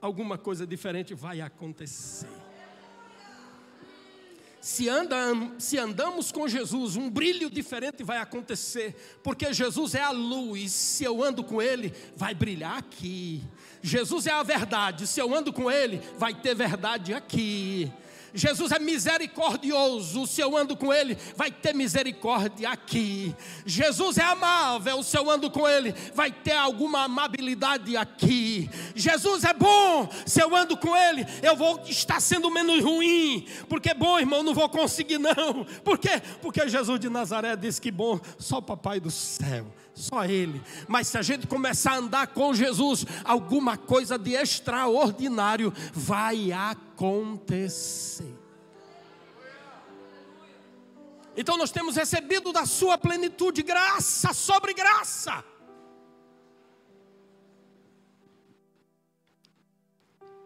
alguma 0.00 0.36
coisa 0.36 0.66
diferente 0.66 1.14
vai 1.14 1.40
acontecer. 1.40 2.28
Se, 4.60 4.88
anda, 4.88 5.16
se 5.60 5.78
andamos 5.78 6.32
com 6.32 6.48
Jesus, 6.48 6.96
um 6.96 7.08
brilho 7.08 7.48
diferente 7.48 8.02
vai 8.02 8.18
acontecer, 8.18 8.96
porque 9.22 9.52
Jesus 9.52 9.94
é 9.94 10.02
a 10.02 10.10
luz, 10.10 10.72
se 10.72 11.04
eu 11.04 11.22
ando 11.22 11.44
com 11.44 11.62
Ele, 11.62 11.94
vai 12.16 12.34
brilhar 12.34 12.76
aqui. 12.76 13.44
Jesus 13.80 14.26
é 14.26 14.32
a 14.32 14.42
verdade, 14.42 15.06
se 15.06 15.20
eu 15.20 15.32
ando 15.32 15.52
com 15.52 15.70
Ele, 15.70 16.00
vai 16.18 16.34
ter 16.34 16.52
verdade 16.52 17.14
aqui. 17.14 17.92
Jesus 18.36 18.70
é 18.70 18.78
misericordioso, 18.78 20.26
se 20.26 20.42
eu 20.42 20.54
ando 20.56 20.76
com 20.76 20.92
Ele, 20.92 21.16
vai 21.34 21.50
ter 21.50 21.74
misericórdia 21.74 22.68
aqui. 22.68 23.34
Jesus 23.64 24.18
é 24.18 24.22
amável, 24.22 25.02
se 25.02 25.16
eu 25.16 25.28
ando 25.30 25.50
com 25.50 25.66
Ele, 25.66 25.94
vai 26.14 26.30
ter 26.30 26.52
alguma 26.52 27.04
amabilidade 27.04 27.96
aqui. 27.96 28.68
Jesus 28.94 29.42
é 29.42 29.54
bom, 29.54 30.08
se 30.26 30.42
eu 30.42 30.54
ando 30.54 30.76
com 30.76 30.94
Ele, 30.94 31.26
eu 31.42 31.56
vou 31.56 31.82
estar 31.86 32.20
sendo 32.20 32.50
menos 32.50 32.84
ruim, 32.84 33.46
porque 33.68 33.94
bom, 33.94 34.18
irmão, 34.18 34.42
não 34.42 34.54
vou 34.54 34.68
conseguir 34.68 35.18
não. 35.18 35.64
Por 35.82 35.98
quê? 35.98 36.22
Porque 36.42 36.68
Jesus 36.68 37.00
de 37.00 37.08
Nazaré 37.08 37.56
disse 37.56 37.80
que 37.80 37.90
bom, 37.90 38.20
só 38.38 38.58
o 38.58 38.62
Papai 38.62 39.00
do 39.00 39.10
céu 39.10 39.66
só 39.96 40.24
Ele. 40.26 40.62
Mas 40.86 41.08
se 41.08 41.18
a 41.18 41.22
gente 41.22 41.46
começar 41.46 41.92
a 41.92 41.96
andar 41.96 42.26
com 42.28 42.54
Jesus, 42.54 43.04
alguma 43.24 43.76
coisa 43.78 44.18
de 44.18 44.34
extraordinário 44.34 45.72
vai 45.92 46.52
acontecer. 46.52 48.32
Então 51.34 51.56
nós 51.56 51.70
temos 51.70 51.96
recebido 51.96 52.52
da 52.52 52.66
Sua 52.66 52.96
plenitude 52.98 53.62
graça 53.62 54.32
sobre 54.32 54.74
graça. 54.74 55.42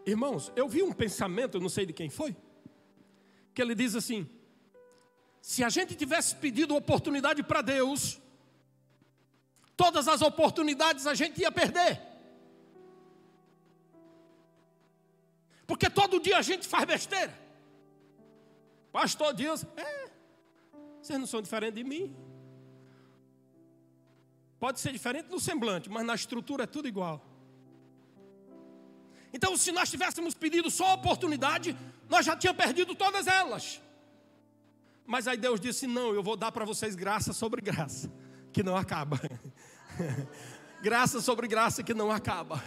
Irmãos, 0.06 0.50
eu 0.56 0.68
vi 0.68 0.82
um 0.82 0.92
pensamento, 0.92 1.56
eu 1.56 1.60
não 1.60 1.68
sei 1.68 1.84
de 1.84 1.92
quem 1.92 2.08
foi, 2.08 2.34
que 3.52 3.60
ele 3.60 3.74
diz 3.74 3.94
assim: 3.94 4.28
se 5.40 5.62
a 5.62 5.68
gente 5.68 5.94
tivesse 5.94 6.34
pedido 6.36 6.74
oportunidade 6.74 7.42
para 7.42 7.62
Deus, 7.62 8.20
todas 9.82 10.06
as 10.14 10.20
oportunidades 10.20 11.06
a 11.06 11.14
gente 11.14 11.40
ia 11.40 11.50
perder. 11.50 11.92
Porque 15.66 15.88
todo 15.88 16.20
dia 16.20 16.36
a 16.36 16.42
gente 16.42 16.68
faz 16.68 16.84
besteira. 16.84 17.34
Pastor 18.92 19.32
Dias, 19.32 19.64
é, 19.76 20.10
vocês 21.00 21.18
não 21.18 21.26
são 21.26 21.40
diferentes 21.40 21.76
de 21.76 21.84
mim. 21.92 22.14
Pode 24.58 24.80
ser 24.80 24.92
diferente 24.92 25.30
no 25.30 25.40
semblante, 25.40 25.88
mas 25.88 26.04
na 26.04 26.14
estrutura 26.14 26.64
é 26.64 26.66
tudo 26.66 26.86
igual. 26.86 27.24
Então, 29.32 29.56
se 29.56 29.72
nós 29.72 29.88
tivéssemos 29.88 30.34
pedido 30.34 30.70
só 30.70 30.92
oportunidade, 30.92 31.74
nós 32.06 32.26
já 32.26 32.36
tínhamos 32.36 32.62
perdido 32.62 32.94
todas 32.94 33.26
elas. 33.26 33.80
Mas 35.06 35.26
aí 35.26 35.38
Deus 35.38 35.58
disse: 35.58 35.86
Não, 35.86 36.12
eu 36.12 36.22
vou 36.22 36.36
dar 36.36 36.52
para 36.52 36.66
vocês 36.66 36.94
graça 36.94 37.32
sobre 37.32 37.62
graça, 37.62 38.12
que 38.52 38.62
não 38.62 38.76
acaba. 38.76 39.18
graça 40.82 41.20
sobre 41.20 41.48
graça 41.48 41.82
que 41.82 41.94
não 41.94 42.10
acaba. 42.10 42.62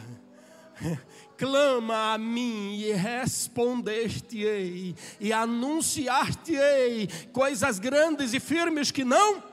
Clama 1.38 2.14
a 2.14 2.18
mim 2.18 2.76
e 2.76 2.94
respondeste-ei, 2.94 4.96
e 5.20 5.34
anunciar-te-ei 5.34 7.08
coisas 7.32 7.80
grandes 7.80 8.34
e 8.34 8.40
firmes 8.40 8.92
que 8.92 9.04
não 9.04 9.44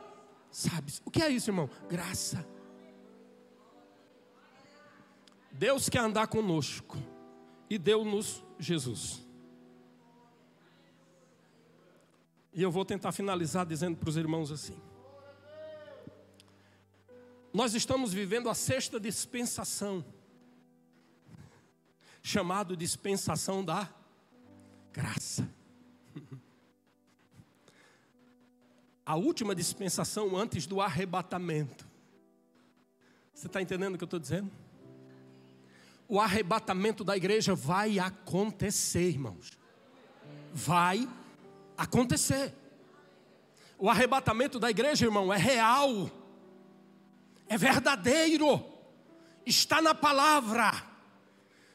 sabes. 0.50 1.00
O 1.04 1.10
que 1.10 1.22
é 1.22 1.28
isso, 1.28 1.50
irmão? 1.50 1.68
Graça. 1.88 2.46
Deus 5.52 5.88
quer 5.88 6.00
andar 6.00 6.26
conosco 6.26 6.96
e 7.68 7.78
deu-nos 7.78 8.42
Jesus. 8.58 9.22
E 12.52 12.62
eu 12.62 12.70
vou 12.70 12.84
tentar 12.84 13.12
finalizar 13.12 13.64
dizendo 13.64 13.96
para 13.96 14.08
os 14.08 14.16
irmãos 14.16 14.50
assim: 14.50 14.76
Nós 17.52 17.74
estamos 17.74 18.12
vivendo 18.12 18.48
a 18.48 18.54
sexta 18.54 19.00
dispensação, 19.00 20.04
chamado 22.22 22.76
dispensação 22.76 23.64
da 23.64 23.88
graça. 24.92 25.48
A 29.04 29.16
última 29.16 29.54
dispensação 29.54 30.36
antes 30.36 30.66
do 30.66 30.80
arrebatamento. 30.80 31.84
Você 33.34 33.48
está 33.48 33.60
entendendo 33.60 33.94
o 33.94 33.98
que 33.98 34.04
eu 34.04 34.06
estou 34.06 34.20
dizendo? 34.20 34.50
o 36.10 36.18
arrebatamento 36.18 37.04
da 37.04 37.16
igreja 37.16 37.54
vai 37.54 38.00
acontecer, 38.00 39.10
irmãos. 39.10 39.56
Vai 40.52 41.08
acontecer. 41.78 42.52
O 43.78 43.88
arrebatamento 43.88 44.58
da 44.58 44.68
igreja, 44.68 45.06
irmão, 45.06 45.32
é 45.32 45.36
real, 45.36 46.10
é 47.50 47.58
verdadeiro, 47.58 48.64
está 49.44 49.82
na 49.82 49.92
palavra. 49.92 50.72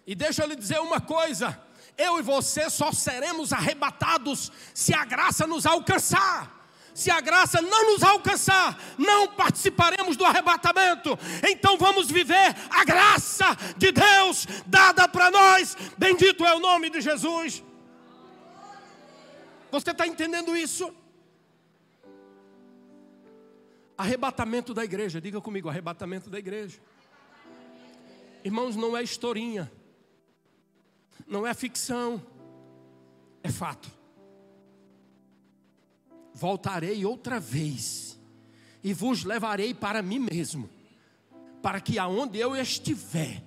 E 0.08 0.16
deixa 0.16 0.42
eu 0.42 0.48
lhe 0.48 0.56
dizer 0.56 0.80
uma 0.80 1.02
coisa: 1.02 1.62
eu 1.98 2.18
e 2.18 2.22
você 2.22 2.70
só 2.70 2.94
seremos 2.94 3.52
arrebatados 3.52 4.52
se 4.74 4.94
a 4.94 5.04
graça 5.04 5.46
nos 5.46 5.66
alcançar 5.66 6.56
se 6.96 7.12
a 7.12 7.20
graça 7.20 7.62
não 7.62 7.92
nos 7.92 8.02
alcançar, 8.04 8.82
não 8.98 9.28
participaremos 9.28 10.16
do 10.16 10.24
arrebatamento. 10.24 11.20
Então 11.46 11.78
vamos 11.78 12.10
viver 12.10 12.56
a 12.70 12.86
graça 12.86 13.46
de 13.76 13.92
Deus 13.92 14.48
dada 14.66 15.06
para 15.06 15.30
nós. 15.30 15.76
Bendito 15.98 16.46
é 16.46 16.56
o 16.56 16.60
nome 16.62 16.90
de 16.90 17.02
Jesus. 17.02 17.62
Você 19.70 19.92
está 19.92 20.08
entendendo 20.08 20.56
isso? 20.56 20.90
Arrebatamento 23.98 24.74
da 24.74 24.84
igreja, 24.84 25.22
diga 25.22 25.40
comigo, 25.40 25.70
arrebatamento 25.70 26.30
da 26.30 26.38
igreja. 26.38 26.80
Irmãos, 28.44 28.76
não 28.76 28.96
é 28.96 29.02
historinha, 29.02 29.72
não 31.26 31.48
é 31.48 31.54
ficção, 31.54 32.22
é 33.42 33.50
fato. 33.50 33.90
Voltarei 36.34 37.06
outra 37.06 37.40
vez 37.40 38.20
e 38.84 38.94
vos 38.94 39.24
levarei 39.24 39.74
para 39.74 40.02
mim 40.02 40.20
mesmo, 40.20 40.70
para 41.62 41.80
que 41.80 41.98
aonde 41.98 42.38
eu 42.38 42.56
estiver, 42.56 43.42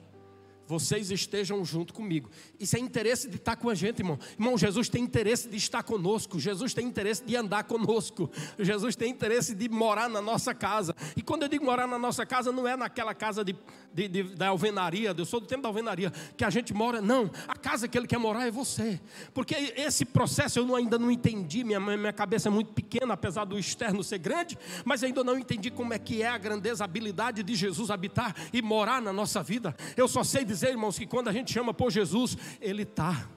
vocês 0.68 1.10
estejam 1.10 1.64
junto 1.64 1.94
comigo. 1.94 2.28
Isso 2.60 2.76
é 2.76 2.78
interesse 2.78 3.26
de 3.26 3.36
estar 3.36 3.56
com 3.56 3.70
a 3.70 3.74
gente, 3.74 4.00
irmão. 4.00 4.18
Irmão, 4.38 4.58
Jesus 4.58 4.90
tem 4.90 5.02
interesse 5.02 5.48
de 5.48 5.56
estar 5.56 5.82
conosco. 5.82 6.38
Jesus 6.38 6.74
tem 6.74 6.86
interesse 6.86 7.24
de 7.24 7.34
andar 7.34 7.64
conosco. 7.64 8.30
Jesus 8.58 8.94
tem 8.94 9.10
interesse 9.10 9.54
de 9.54 9.66
morar 9.66 10.10
na 10.10 10.20
nossa 10.20 10.54
casa. 10.54 10.94
E 11.16 11.22
quando 11.22 11.44
eu 11.44 11.48
digo 11.48 11.64
morar 11.64 11.88
na 11.88 11.98
nossa 11.98 12.26
casa, 12.26 12.52
não 12.52 12.68
é 12.68 12.76
naquela 12.76 13.14
casa 13.14 13.42
de, 13.42 13.56
de, 13.94 14.08
de, 14.08 14.22
da 14.24 14.48
alvenaria, 14.48 15.14
eu 15.16 15.24
sou 15.24 15.40
do 15.40 15.46
tempo 15.46 15.62
da 15.62 15.70
alvenaria, 15.70 16.12
que 16.36 16.44
a 16.44 16.50
gente 16.50 16.74
mora. 16.74 17.00
Não, 17.00 17.30
a 17.46 17.56
casa 17.56 17.88
que 17.88 17.96
ele 17.96 18.06
quer 18.06 18.18
morar 18.18 18.46
é 18.46 18.50
você. 18.50 19.00
Porque 19.32 19.54
esse 19.74 20.04
processo 20.04 20.58
eu 20.58 20.76
ainda 20.76 20.98
não 20.98 21.10
entendi. 21.10 21.64
Minha, 21.64 21.80
minha 21.80 22.12
cabeça 22.12 22.48
é 22.48 22.50
muito 22.50 22.74
pequena, 22.74 23.14
apesar 23.14 23.46
do 23.46 23.58
externo 23.58 24.04
ser 24.04 24.18
grande, 24.18 24.58
mas 24.84 25.02
ainda 25.02 25.24
não 25.24 25.38
entendi 25.38 25.70
como 25.70 25.94
é 25.94 25.98
que 25.98 26.22
é 26.22 26.28
a 26.28 26.36
grandeza, 26.36 26.84
a 26.84 26.86
habilidade 26.86 27.42
de 27.42 27.54
Jesus 27.54 27.90
habitar 27.90 28.36
e 28.52 28.60
morar 28.60 29.00
na 29.00 29.14
nossa 29.14 29.42
vida. 29.42 29.74
Eu 29.96 30.06
só 30.06 30.22
sei 30.22 30.44
dizer 30.44 30.57
dizer, 30.60 30.70
irmãos, 30.70 30.98
que 30.98 31.06
quando 31.06 31.28
a 31.28 31.32
gente 31.32 31.52
chama 31.52 31.72
por 31.72 31.90
Jesus, 31.90 32.36
Ele 32.60 32.82
está. 32.82 33.28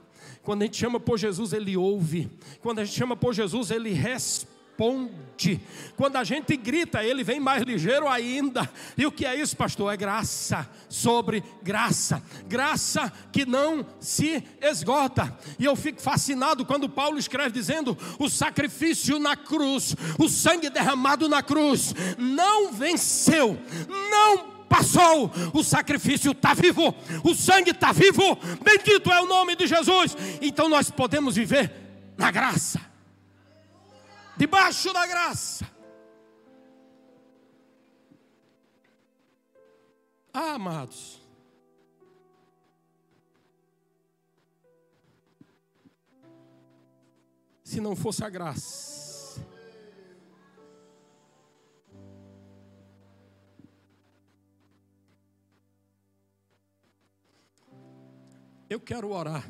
Quando 0.42 0.62
a 0.62 0.64
gente 0.64 0.76
chama 0.76 0.98
por 0.98 1.18
Jesus, 1.18 1.52
Ele 1.52 1.76
ouve. 1.76 2.28
Quando 2.60 2.80
a 2.80 2.84
gente 2.84 2.96
chama 2.96 3.16
por 3.16 3.32
Jesus, 3.32 3.70
Ele 3.70 3.90
responde. 3.90 4.42
Quando 5.96 6.16
a 6.16 6.24
gente 6.24 6.56
grita, 6.56 7.04
ele 7.04 7.22
vem 7.22 7.38
mais 7.38 7.62
ligeiro 7.62 8.08
ainda. 8.08 8.68
E 8.96 9.06
o 9.06 9.12
que 9.12 9.24
é 9.24 9.36
isso, 9.36 9.56
pastor? 9.56 9.92
É 9.92 9.96
graça 9.96 10.68
sobre 10.88 11.44
graça. 11.62 12.20
Graça 12.48 13.12
que 13.30 13.46
não 13.46 13.86
se 14.00 14.42
esgota. 14.60 15.36
E 15.58 15.64
eu 15.64 15.76
fico 15.76 16.00
fascinado 16.00 16.64
quando 16.64 16.88
Paulo 16.88 17.18
escreve 17.18 17.50
dizendo: 17.50 17.96
o 18.18 18.28
sacrifício 18.28 19.20
na 19.20 19.36
cruz, 19.36 19.94
o 20.18 20.28
sangue 20.28 20.68
derramado 20.68 21.28
na 21.28 21.42
cruz, 21.42 21.94
não 22.18 22.72
venceu, 22.72 23.56
não 24.10 24.51
passou, 24.72 25.30
o 25.52 25.62
sacrifício 25.62 26.32
está 26.32 26.54
vivo, 26.54 26.94
o 27.22 27.34
sangue 27.34 27.72
está 27.72 27.92
vivo, 27.92 28.22
bendito 28.64 29.12
é 29.12 29.20
o 29.20 29.26
nome 29.26 29.54
de 29.54 29.66
Jesus. 29.66 30.16
Então 30.40 30.66
nós 30.66 30.90
podemos 30.90 31.36
viver 31.36 31.70
na 32.16 32.30
graça, 32.30 32.80
debaixo 34.34 34.90
da 34.94 35.06
graça. 35.06 35.70
Ah, 40.32 40.54
amados, 40.54 41.20
se 47.62 47.78
não 47.78 47.94
fosse 47.94 48.24
a 48.24 48.30
graça, 48.30 49.11
Eu 58.72 58.80
quero 58.80 59.10
orar 59.10 59.46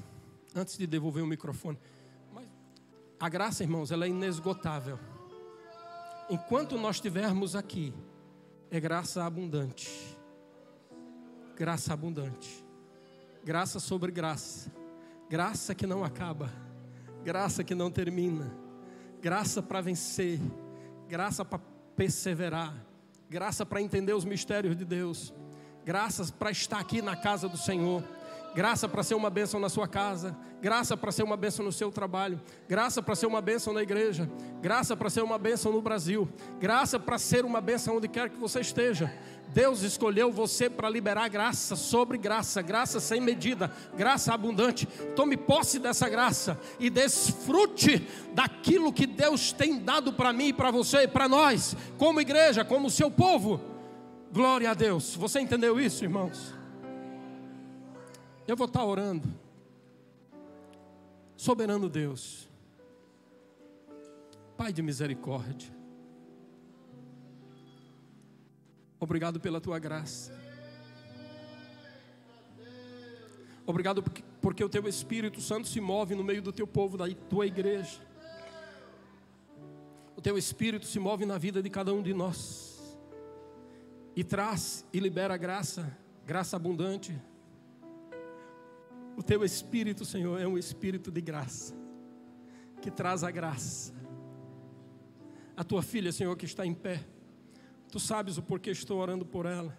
antes 0.53 0.77
de 0.77 0.85
devolver 0.85 1.23
o 1.23 1.27
microfone. 1.29 1.79
Mas 2.35 2.49
a 3.21 3.29
graça, 3.29 3.63
irmãos, 3.63 3.93
ela 3.93 4.05
é 4.05 4.09
inesgotável. 4.09 4.99
Enquanto 6.29 6.77
nós 6.77 6.97
estivermos 6.97 7.55
aqui, 7.55 7.95
é 8.69 8.81
graça 8.81 9.25
abundante. 9.25 9.89
Graça 11.55 11.93
abundante. 11.93 12.65
Graça 13.45 13.79
sobre 13.79 14.11
graça. 14.11 14.73
Graça 15.31 15.73
que 15.73 15.87
não 15.87 16.03
acaba. 16.03 16.53
Graça 17.23 17.63
que 17.63 17.77
não 17.77 17.93
termina. 17.93 18.53
Graça 19.21 19.63
para 19.63 19.81
vencer. 19.81 20.41
Graça 21.07 21.45
para 21.45 21.61
perseverar. 21.95 22.75
Graça 23.31 23.65
para 23.65 23.81
entender 23.81 24.15
os 24.15 24.25
mistérios 24.25 24.77
de 24.77 24.85
Deus. 24.85 25.33
Graças 25.85 26.29
para 26.29 26.51
estar 26.51 26.81
aqui 26.81 27.01
na 27.01 27.15
casa 27.15 27.49
do 27.49 27.57
Senhor 27.57 28.03
graça 28.55 28.89
para 28.89 29.03
ser 29.03 29.15
uma 29.15 29.31
bênção 29.31 29.59
na 29.59 29.69
sua 29.69 29.89
casa, 29.89 30.37
graça 30.61 30.97
para 30.97 31.11
ser 31.11 31.23
uma 31.23 31.37
bênção 31.37 31.65
no 31.65 31.73
seu 31.73 31.91
trabalho, 31.91 32.41
graça 32.69 33.03
para 33.03 33.15
ser 33.15 33.27
uma 33.27 33.41
bênção 33.41 33.73
na 33.73 33.83
igreja, 33.83 34.31
graça 34.61 34.97
para 34.97 35.11
ser 35.11 35.23
uma 35.23 35.39
bênção 35.39 35.73
no 35.73 35.81
Brasil, 35.81 36.29
graça 36.61 36.99
para 36.99 37.19
ser 37.19 37.45
uma 37.45 37.61
bênção 37.61 37.97
onde 37.97 38.09
quer 38.09 38.31
que 38.31 38.39
você 38.39 38.61
esteja. 38.61 39.13
Deus 39.53 39.83
escolheu 39.83 40.33
você 40.33 40.71
para 40.71 40.89
liberar 40.89 41.29
graça 41.29 41.77
sobre 41.77 42.17
graça, 42.17 42.63
graça 42.63 43.01
sem 43.01 43.21
medida, 43.21 43.71
graça 43.95 44.33
abundante. 44.33 44.87
Tome 45.15 45.37
posse 45.37 45.79
dessa 45.79 46.09
graça 46.09 46.59
e 46.81 46.89
desfrute 46.89 48.09
daquilo 48.33 48.93
que 48.93 49.07
Deus 49.07 49.53
tem 49.53 49.79
dado 49.79 50.13
para 50.13 50.33
mim 50.33 50.55
para 50.55 50.71
você 50.71 51.03
e 51.03 51.09
para 51.09 51.29
nós, 51.29 51.77
como 51.99 52.21
igreja, 52.21 52.65
como 52.65 52.91
seu 52.91 53.11
povo. 53.11 53.61
Glória 54.33 54.71
a 54.71 54.75
Deus. 54.75 55.15
Você 55.17 55.41
entendeu 55.41 55.79
isso, 55.79 56.03
irmãos? 56.03 56.62
Eu 58.47 58.57
vou 58.57 58.67
estar 58.67 58.85
orando. 58.85 59.29
Soberano 61.37 61.89
Deus, 61.89 62.49
Pai 64.57 64.73
de 64.73 64.81
misericórdia, 64.81 65.75
obrigado 69.01 69.41
pela 69.41 69.61
tua 69.61 69.79
graça. 69.79 70.33
Obrigado 73.67 74.03
porque, 74.41 74.63
o 74.63 74.69
teu 74.69 74.87
Espírito 74.89 75.41
Santo 75.41 75.67
se 75.67 75.81
move 75.81 76.15
no 76.15 76.23
meio 76.23 76.43
do 76.43 76.53
teu 76.53 76.67
povo, 76.67 76.97
da 76.97 77.07
tua 77.29 77.47
igreja. 77.47 78.01
O 80.17 80.21
teu 80.21 80.37
Espírito 80.37 80.87
se 80.87 80.99
move 80.99 81.25
na 81.25 81.39
vida 81.39 81.63
de 81.63 81.71
cada 81.71 81.93
um 81.93 82.03
de 82.03 82.13
nós 82.13 82.97
e 84.15 84.23
traz 84.23 84.85
e 84.93 85.01
libera 85.01 85.37
graça, 85.37 85.97
graça 86.27 86.55
abundante 86.55 87.19
O 89.17 89.23
teu 89.23 89.45
espírito, 89.45 90.05
Senhor, 90.05 90.41
é 90.41 90.47
um 90.47 90.57
espírito 90.57 91.11
de 91.11 91.21
graça, 91.21 91.75
que 92.81 92.91
traz 92.91 93.23
a 93.23 93.31
graça. 93.31 93.93
A 95.57 95.63
tua 95.63 95.83
filha, 95.83 96.11
Senhor, 96.11 96.35
que 96.37 96.47
está 96.47 96.65
em 96.65 96.75
pé, 96.75 97.05
tu 97.91 98.01
sabes 98.01 98.39
o 98.39 98.43
porquê 98.43 98.71
estou 98.71 98.99
orando 98.99 99.25
por 99.25 99.45
ela. 99.45 99.79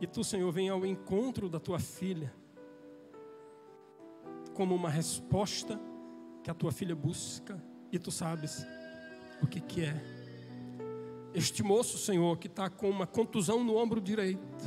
E 0.00 0.06
tu, 0.06 0.24
Senhor, 0.24 0.50
vem 0.50 0.68
ao 0.68 0.84
encontro 0.84 1.48
da 1.48 1.60
tua 1.60 1.78
filha, 1.78 2.34
como 4.54 4.74
uma 4.74 4.88
resposta 4.88 5.78
que 6.42 6.50
a 6.50 6.54
tua 6.54 6.72
filha 6.72 6.94
busca, 6.94 7.62
e 7.92 7.98
tu 7.98 8.10
sabes 8.10 8.66
o 9.42 9.46
que, 9.46 9.60
que 9.60 9.82
é. 9.82 9.94
Este 11.34 11.62
moço, 11.62 11.98
Senhor, 11.98 12.38
que 12.38 12.46
está 12.46 12.70
com 12.70 12.88
uma 12.88 13.06
contusão 13.06 13.62
no 13.62 13.76
ombro 13.76 14.00
direito, 14.00 14.64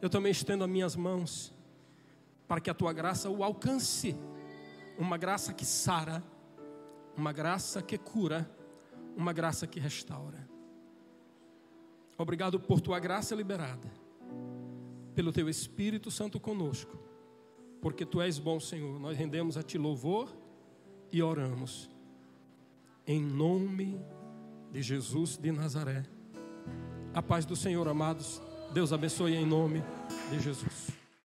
eu 0.00 0.08
também 0.08 0.32
estendo 0.32 0.64
as 0.64 0.70
minhas 0.70 0.96
mãos 0.96 1.52
para 2.50 2.60
que 2.60 2.68
a 2.68 2.74
tua 2.74 2.92
graça 2.92 3.30
o 3.30 3.44
alcance, 3.44 4.16
uma 4.98 5.16
graça 5.16 5.54
que 5.54 5.64
sara, 5.64 6.20
uma 7.16 7.32
graça 7.32 7.80
que 7.80 7.96
cura, 7.96 8.50
uma 9.16 9.32
graça 9.32 9.68
que 9.68 9.78
restaura. 9.78 10.50
Obrigado 12.18 12.58
por 12.58 12.80
tua 12.80 12.98
graça 12.98 13.36
liberada, 13.36 13.88
pelo 15.14 15.32
teu 15.32 15.48
Espírito 15.48 16.10
Santo 16.10 16.40
conosco, 16.40 16.98
porque 17.80 18.04
tu 18.04 18.20
és 18.20 18.40
bom, 18.40 18.58
Senhor. 18.58 18.98
Nós 18.98 19.16
rendemos 19.16 19.56
a 19.56 19.62
ti 19.62 19.78
louvor 19.78 20.36
e 21.12 21.22
oramos, 21.22 21.88
em 23.06 23.22
nome 23.22 24.04
de 24.72 24.82
Jesus 24.82 25.36
de 25.36 25.52
Nazaré. 25.52 26.04
A 27.14 27.22
paz 27.22 27.46
do 27.46 27.54
Senhor, 27.54 27.86
amados. 27.86 28.42
Deus 28.74 28.92
abençoe 28.92 29.36
em 29.36 29.46
nome 29.46 29.84
de 30.32 30.40
Jesus. 30.40 30.79